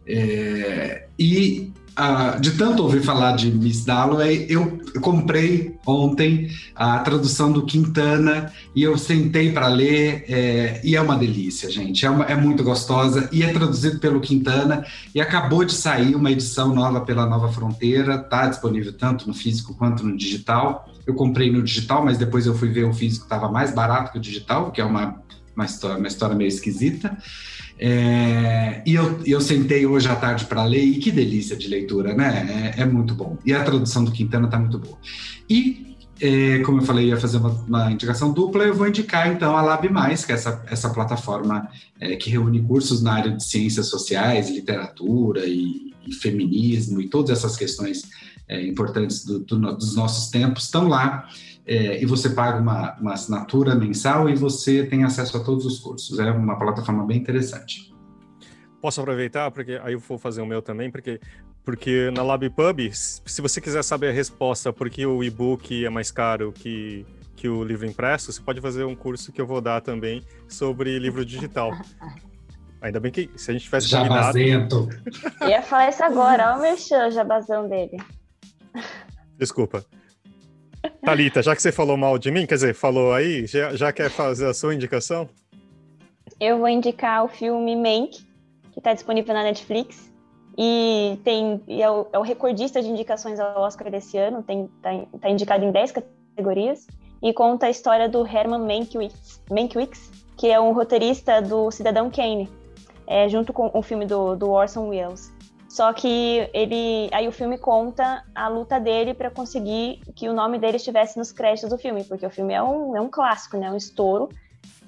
[0.08, 7.52] É, e ah, de tanto ouvir falar de Miss Dalloway, eu comprei ontem a tradução
[7.52, 12.06] do Quintana e eu sentei para ler é, e é uma delícia, gente.
[12.06, 16.32] É, uma, é, muito gostosa e é traduzido pelo Quintana e acabou de sair uma
[16.32, 18.16] edição nova pela Nova Fronteira.
[18.16, 20.89] Está disponível tanto no físico quanto no digital.
[21.06, 24.18] Eu comprei no digital, mas depois eu fui ver o físico estava mais barato que
[24.18, 25.22] o digital, que é uma,
[25.56, 27.18] uma, história, uma história meio esquisita.
[27.84, 32.13] É, e eu, eu sentei hoje à tarde para ler, e que delícia de leitura,
[32.13, 32.73] né?
[32.77, 33.39] É, é muito bom.
[33.43, 34.99] E a tradução do Quintana está muito boa.
[35.49, 39.57] E, é, como eu falei, ia fazer uma, uma, indicação dupla, eu vou indicar então
[39.57, 41.67] a Lab, que é essa, essa plataforma
[41.99, 47.36] é, que reúne cursos na área de ciências sociais, literatura e, e feminismo e todas
[47.36, 48.03] essas questões
[48.47, 51.27] é, importantes do, do, dos nossos tempos estão lá
[51.66, 55.80] é, e você paga uma, uma assinatura mensal e você tem acesso a todos os
[55.80, 56.20] cursos.
[56.20, 57.93] É uma plataforma bem interessante.
[58.82, 61.20] Posso aproveitar, porque aí eu vou fazer o meu também, porque
[61.64, 66.09] Porque na LabPub, se você quiser saber a resposta por que o e-book é mais
[66.09, 67.05] caro que,
[67.36, 70.97] que o livro impresso, você pode fazer um curso que eu vou dar também sobre
[70.97, 71.72] livro digital.
[72.82, 74.89] Ainda bem que se a gente tivesse Jabazento.
[74.89, 75.51] combinado...
[75.51, 77.97] Ia falar isso agora, olha o merchan, jabazão dele.
[79.38, 79.86] Desculpa.
[81.03, 84.09] Thalita, já que você falou mal de mim, quer dizer, falou aí, já, já quer
[84.09, 85.29] fazer a sua indicação?
[86.39, 88.25] Eu vou indicar o filme Mank,
[88.71, 90.11] que está disponível na Netflix.
[90.57, 95.19] E tem e é, o, é, o, recordista de indicações ao Oscar desse ano, está
[95.19, 96.88] tá indicado em 10 categorias,
[97.21, 98.59] e conta a história do Herman
[99.49, 102.49] Mankiewicz, que é um roteirista do Cidadão Kane,
[103.07, 105.32] é, junto com o filme do, do Orson Welles.
[105.72, 110.59] Só que ele, aí o filme conta a luta dele para conseguir que o nome
[110.59, 113.72] dele estivesse nos créditos do filme, porque o filme é um, é um clássico, né,
[113.72, 114.28] um estouro.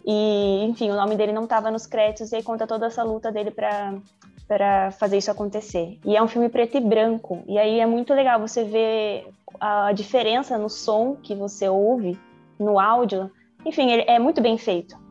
[0.05, 3.31] E, enfim, o nome dele não estava nos créditos e aí conta toda essa luta
[3.31, 3.93] dele para
[4.45, 5.97] para fazer isso acontecer.
[6.05, 7.41] E é um filme preto e branco.
[7.47, 9.25] E aí é muito legal você ver
[9.57, 12.19] a diferença no som que você ouve,
[12.59, 13.31] no áudio.
[13.65, 15.01] Enfim, ele é muito bem feito.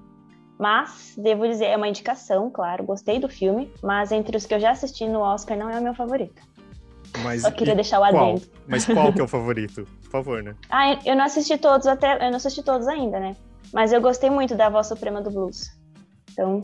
[0.59, 4.61] Mas, devo dizer, é uma indicação, claro, gostei do filme, mas entre os que eu
[4.61, 6.41] já assisti no Oscar não é o meu favorito.
[7.23, 8.43] Mas Só queria deixar o adendo.
[8.67, 9.87] Mas qual que é o favorito?
[10.05, 10.55] Por favor, né?
[10.71, 13.37] Ah, eu não assisti todos até, eu não assisti todos ainda, né?
[13.73, 15.71] Mas eu gostei muito da Voz Suprema do Blues.
[16.31, 16.59] Então,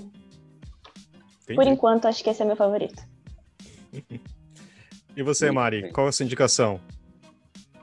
[1.42, 1.54] Entendi.
[1.54, 3.02] por enquanto, acho que esse é meu favorito.
[5.16, 6.80] e você, Mari, qual é a sua indicação?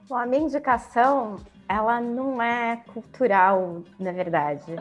[0.08, 1.38] Bom, a minha indicação,
[1.68, 4.76] ela não é cultural, na verdade.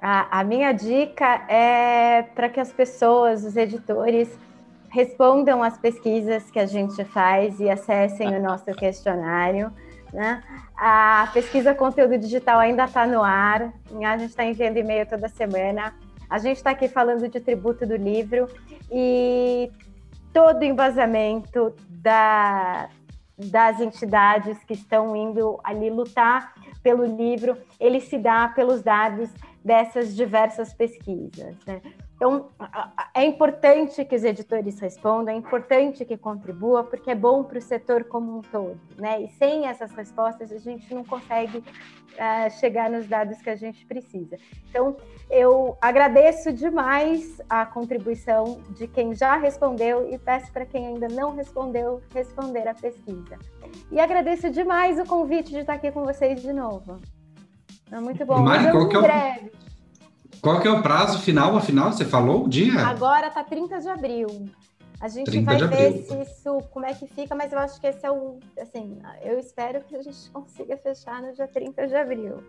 [0.00, 4.28] A, a minha dica é para que as pessoas, os editores,
[4.88, 9.72] respondam às pesquisas que a gente faz e acessem o nosso questionário.
[10.12, 10.42] Né?
[10.76, 13.72] A pesquisa conteúdo digital ainda está no ar,
[14.04, 15.94] a gente está enviando e-mail toda semana.
[16.28, 18.48] A gente está aqui falando de tributo do livro
[18.90, 19.70] e
[20.32, 22.88] todo o embasamento da,
[23.36, 29.28] das entidades que estão indo ali lutar pelo livro, ele se dá pelos dados
[29.64, 31.56] dessas diversas pesquisas.
[31.66, 31.80] Né?
[32.20, 32.48] Então,
[33.14, 37.62] é importante que os editores respondam, é importante que contribua, porque é bom para o
[37.62, 38.78] setor como um todo.
[38.98, 39.22] Né?
[39.22, 43.86] E sem essas respostas, a gente não consegue uh, chegar nos dados que a gente
[43.86, 44.36] precisa.
[44.68, 44.98] Então,
[45.30, 51.34] eu agradeço demais a contribuição de quem já respondeu e peço para quem ainda não
[51.34, 53.38] respondeu, responder a pesquisa.
[53.90, 57.00] E agradeço demais o convite de estar aqui com vocês de novo.
[57.90, 58.40] É muito bom.
[58.40, 59.50] Mari, qual, que é o,
[60.40, 61.92] qual que é o prazo final, afinal?
[61.92, 62.86] Você falou o dia?
[62.86, 64.50] Agora tá 30 de abril.
[65.00, 68.04] A gente vai ver se isso, como é que fica, mas eu acho que esse
[68.04, 72.44] é o, assim, eu espero que a gente consiga fechar no dia 30 de abril.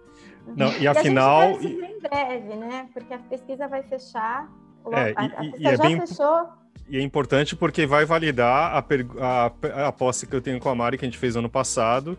[0.57, 1.51] Não, e afinal...
[1.51, 2.89] E a gente vai em breve, né?
[2.93, 4.49] Porque a pesquisa vai fechar,
[4.91, 6.05] é, a, a pesquisa e é já bem...
[6.05, 6.49] fechou.
[6.89, 10.75] E é importante porque vai validar a, a, a aposta que eu tenho com a
[10.75, 12.17] Mari, que a gente fez ano passado,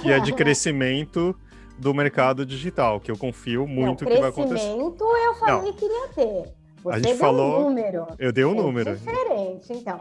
[0.00, 1.36] que é de crescimento
[1.78, 4.66] do mercado digital, que eu confio muito não, que vai acontecer.
[4.66, 5.72] Crescimento eu falei não.
[5.72, 6.54] que iria ter.
[6.86, 7.60] Você a gente falou.
[7.60, 8.06] Um número.
[8.16, 8.96] Eu dei um é número.
[8.96, 10.00] Diferente, então.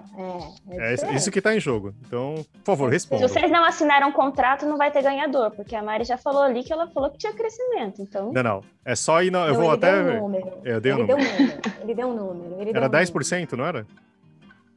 [0.70, 1.96] É, é, é isso que está em jogo.
[2.06, 3.28] Então, por favor, responda.
[3.28, 6.44] Se vocês não assinaram um contrato, não vai ter ganhador, porque a Mari já falou
[6.44, 8.04] ali que ela falou que tinha crescimento.
[8.04, 8.32] Então.
[8.32, 8.64] Não, não.
[8.84, 9.32] É só ir.
[9.32, 9.48] Na...
[9.48, 10.04] Eu vou até.
[10.04, 10.52] Deu um número.
[10.64, 11.18] Eu dei um ele número.
[11.18, 11.62] Deu um número.
[11.82, 12.62] Ele deu um número.
[12.62, 13.58] Ele era deu um 10%, número.
[13.58, 13.88] não era?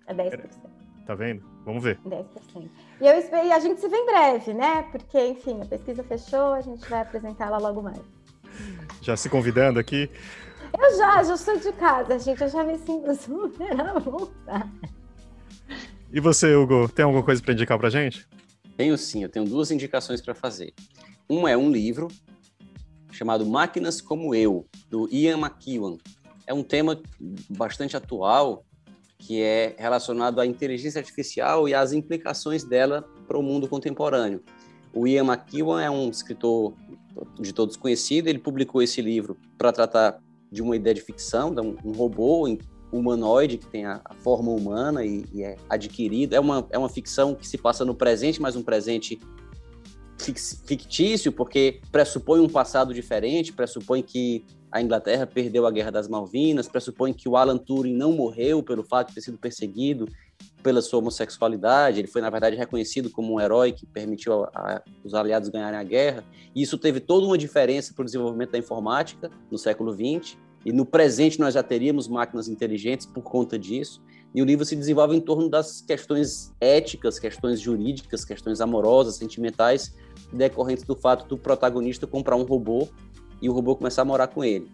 [0.07, 0.69] É 10%.
[1.09, 1.43] Tá vendo?
[1.65, 1.99] Vamos ver.
[2.07, 2.69] 10%.
[3.01, 4.83] E, eu, e a gente se vê em breve, né?
[4.93, 8.03] Porque, enfim, a pesquisa fechou, a gente vai apresentá-la logo mais.
[9.01, 10.11] Já se convidando aqui.
[10.79, 12.43] Eu já, já sou de casa, gente.
[12.43, 14.71] Eu já me sinto super à vontade.
[16.13, 18.29] E você, Hugo, tem alguma coisa para indicar para gente?
[18.77, 20.75] Tenho sim, eu tenho duas indicações para fazer.
[21.29, 22.09] Um é um livro
[23.11, 25.97] chamado Máquinas como Eu, do Ian McEwan.
[26.47, 27.01] É um tema
[27.49, 28.63] bastante atual
[29.19, 34.43] que é relacionado à inteligência artificial e às implicações dela para o mundo contemporâneo.
[34.95, 36.75] O Ian McEwan é um escritor
[37.39, 40.19] de todos conhecido, ele publicou esse livro para tratar
[40.51, 42.47] de uma ideia de ficção, de um, robô
[42.93, 46.35] humanoide que tem a, a forma humana e, e, é adquirido.
[46.35, 49.19] É uma, é uma ficção que se passa no presente, mas um presente
[50.19, 56.69] fictício, porque pressupõe um passado diferente, pressupõe que a Inglaterra perdeu a Guerra das Malvinas,
[56.69, 60.07] pressupõe que o Alan Turing não morreu pelo fato de ter sido perseguido
[60.63, 64.83] pela sua homossexualidade, ele foi, na verdade, reconhecido como um herói que permitiu a, a,
[65.05, 68.59] os aliados ganharem a guerra, e isso teve toda uma diferença para o desenvolvimento da
[68.59, 74.03] informática no século XX, e no presente nós já teríamos máquinas inteligentes por conta disso,
[74.35, 79.95] e o livro se desenvolve em torno das questões éticas, questões jurídicas, questões amorosas, sentimentais,
[80.33, 82.89] decorrentes do fato do protagonista comprar um robô
[83.41, 84.69] e o robô começar a morar com ele.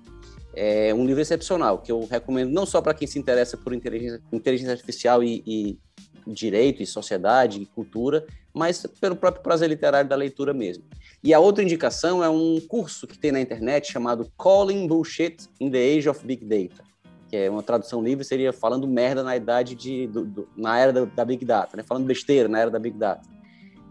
[0.56, 4.22] É um livro excepcional, que eu recomendo não só para quem se interessa por inteligência,
[4.32, 5.78] inteligência artificial e, e
[6.26, 10.84] direito e sociedade e cultura, mas pelo próprio prazer literário da leitura mesmo.
[11.22, 15.70] E a outra indicação é um curso que tem na internet chamado Calling Bullshit in
[15.70, 16.84] the Age of Big Data,
[17.28, 20.92] que é uma tradução livre seria falando merda na idade de do, do, na era
[20.92, 21.82] da, da, Big Data, né?
[21.82, 23.28] Falando besteira na era da Big Data.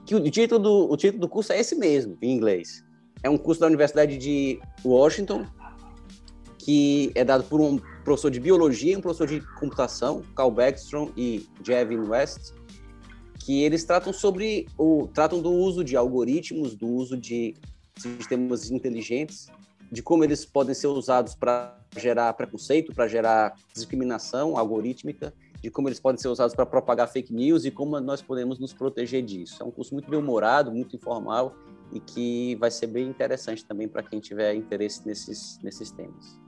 [0.06, 2.84] Que o título do o título do curso é esse mesmo, em inglês.
[3.24, 5.48] É um curso da Universidade de Washington,
[6.58, 11.10] que é dado por um professor de biologia e um professor de computação, Carl Beckstrom
[11.16, 12.54] e Jevin West,
[13.40, 17.56] que eles tratam sobre o tratam do uso de algoritmos, do uso de
[17.98, 19.48] sistemas inteligentes,
[19.90, 25.88] de como eles podem ser usados para gerar preconceito, para gerar discriminação algorítmica, de como
[25.88, 29.64] eles podem ser usados para propagar fake news e como nós podemos nos proteger disso.
[29.64, 31.56] É um curso muito bem humorado, muito informal
[31.94, 36.40] e que vai ser bem interessante também para quem tiver interesse nesses, nesses temas.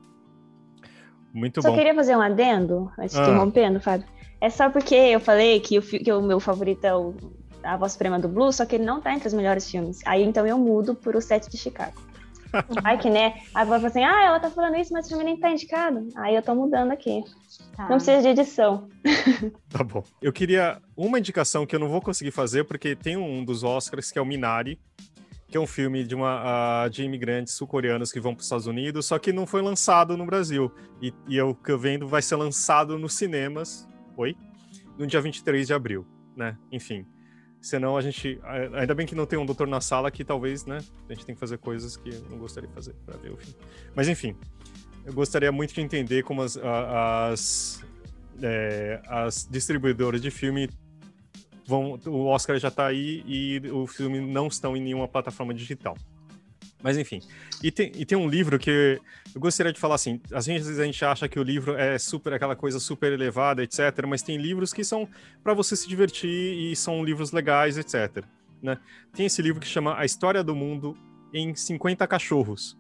[1.34, 1.76] Muito só bom.
[1.76, 3.24] Só queria fazer um adendo, antes ah.
[3.24, 4.08] de interrompendo, Fábio.
[4.42, 7.14] É só porque eu falei que o, que o meu favorito é o,
[7.64, 10.00] a Voz Suprema do Blues, só que ele não tá entre os melhores filmes.
[10.06, 12.02] Aí então eu mudo por O Sete de Chicago.
[12.84, 13.42] Ai, que né?
[13.54, 16.08] Aí vai assim, ah, ela tá falando isso, mas o filme nem tá indicado.
[16.16, 17.24] Aí eu tô mudando aqui.
[17.76, 17.84] Tá.
[17.84, 18.88] Não precisa de edição.
[19.70, 20.04] Tá bom.
[20.22, 24.10] Eu queria uma indicação que eu não vou conseguir fazer, porque tem um dos Oscars
[24.10, 24.80] que é o Minari,
[25.48, 28.68] que é um filme de, uma, uh, de imigrantes sul-coreanos que vão para os Estados
[28.68, 30.72] Unidos, só que não foi lançado no Brasil.
[31.02, 33.88] E, e eu que eu vendo vai ser lançado nos cinemas,
[34.18, 34.36] oi?
[34.98, 36.58] No dia 23 de abril, né?
[36.72, 37.06] Enfim.
[37.62, 38.40] Senão a gente.
[38.74, 40.78] Ainda bem que não tem um doutor na sala que talvez, né?
[41.10, 43.38] A gente tem que fazer coisas que eu não gostaria de fazer para ver o
[43.38, 43.56] filme.
[43.96, 44.36] Mas enfim.
[45.06, 47.86] Eu gostaria muito de entender como as, as,
[48.42, 50.68] é, as distribuidoras de filme
[51.66, 55.96] vão, o Oscar já está aí e o filme não estão em nenhuma plataforma digital.
[56.82, 57.20] Mas enfim.
[57.64, 59.02] E tem, e tem um livro que
[59.34, 62.34] eu gostaria de falar assim: às vezes a gente acha que o livro é super
[62.34, 64.06] aquela coisa super elevada, etc.
[64.08, 65.10] Mas tem livros que são
[65.44, 68.24] para você se divertir e são livros legais, etc.
[68.62, 68.78] Né?
[69.14, 70.96] Tem esse livro que chama A História do Mundo
[71.34, 72.78] em 50 Cachorros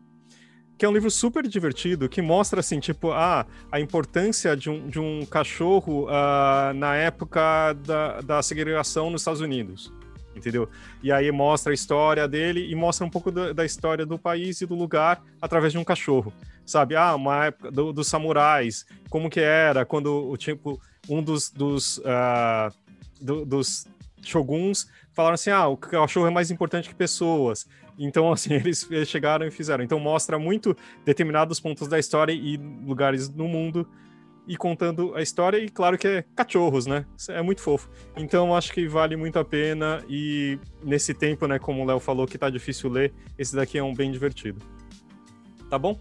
[0.77, 4.87] que é um livro super divertido, que mostra, assim, tipo, ah, a importância de um,
[4.89, 9.91] de um cachorro uh, na época da, da segregação nos Estados Unidos,
[10.35, 10.67] entendeu?
[11.01, 14.59] E aí mostra a história dele e mostra um pouco da, da história do país
[14.59, 16.33] e do lugar através de um cachorro,
[16.65, 16.95] sabe?
[16.95, 21.99] Ah, uma época do, dos samurais, como que era quando, o tipo, um dos, dos,
[21.99, 22.73] uh,
[23.21, 23.87] do, dos
[24.29, 27.67] shoguns falaram assim, ah, o cachorro é mais importante que pessoas.
[27.97, 29.83] Então, assim, eles chegaram e fizeram.
[29.83, 33.87] Então, mostra muito determinados pontos da história e lugares no mundo
[34.47, 35.57] e contando a história.
[35.57, 37.05] E, claro, que é cachorros, né?
[37.29, 37.89] É muito fofo.
[38.15, 40.03] Então, acho que vale muito a pena.
[40.09, 43.83] E nesse tempo, né, como o Léo falou, que tá difícil ler, esse daqui é
[43.83, 44.61] um bem divertido.
[45.69, 45.99] Tá bom?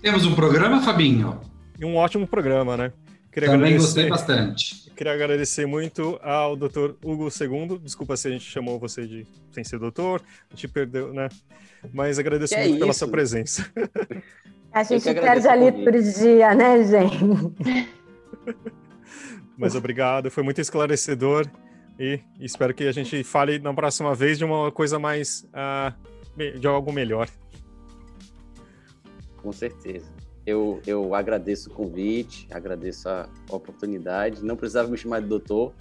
[0.00, 1.40] Temos um programa, Fabinho?
[1.78, 2.92] E um ótimo programa, né?
[3.36, 4.08] Queria Também agradecer...
[4.08, 4.90] gostei bastante.
[4.96, 6.92] Queria agradecer muito ao Dr.
[7.04, 7.78] Hugo II.
[7.80, 11.28] Desculpa se a gente chamou você de sem ser doutor, a gente perdeu, né?
[11.92, 13.70] Mas agradeço que muito é pela sua presença.
[14.72, 17.18] A gente perde a liturgia, né, gente?
[19.58, 21.46] Mas obrigado, foi muito esclarecedor
[22.00, 25.46] e espero que a gente fale na próxima vez de uma coisa mais.
[25.52, 27.28] Uh, de algo melhor.
[29.36, 30.15] Com certeza.
[30.46, 34.44] Eu, eu agradeço o convite, agradeço a oportunidade.
[34.44, 35.72] Não precisava me chamar de doutor.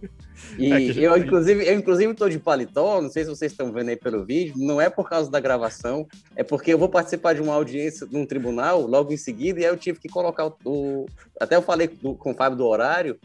[0.56, 3.88] E é eu, inclusive, eu, inclusive, estou de paletó, não sei se vocês estão vendo
[3.88, 7.42] aí pelo vídeo, não é por causa da gravação, é porque eu vou participar de
[7.42, 10.56] uma audiência num tribunal logo em seguida, e aí eu tive que colocar o.
[10.64, 11.06] o
[11.40, 13.18] até eu falei do, com o Fábio do horário,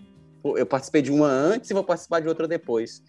[0.44, 3.02] eu participei de uma antes e vou participar de outra depois.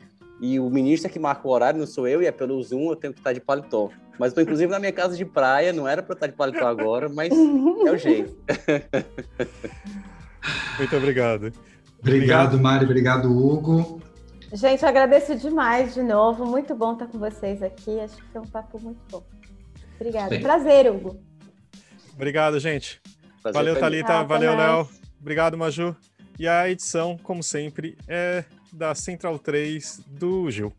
[0.46, 2.90] E o ministro é que marca o horário, não sou eu, e é pelo Zoom,
[2.90, 3.88] eu tenho que estar de paletó.
[4.18, 7.08] Mas estou inclusive na minha casa de praia, não era para estar de paletó agora,
[7.08, 8.36] mas é o jeito.
[10.76, 11.50] Muito obrigado.
[11.98, 14.02] Obrigado, Mari, obrigado, Hugo.
[14.52, 16.44] Gente, agradeço demais de novo.
[16.44, 17.98] Muito bom estar com vocês aqui.
[18.00, 19.24] Acho que foi um papo muito bom.
[19.98, 20.38] Obrigada.
[20.40, 21.18] Prazer, Hugo.
[22.12, 23.00] Obrigado, gente.
[23.42, 24.22] Prazer, valeu, Thalita.
[24.24, 24.86] valeu, Léo.
[25.18, 25.96] Obrigado, Maju.
[26.38, 30.72] E a edição, como sempre, é da Central 3 do Gil.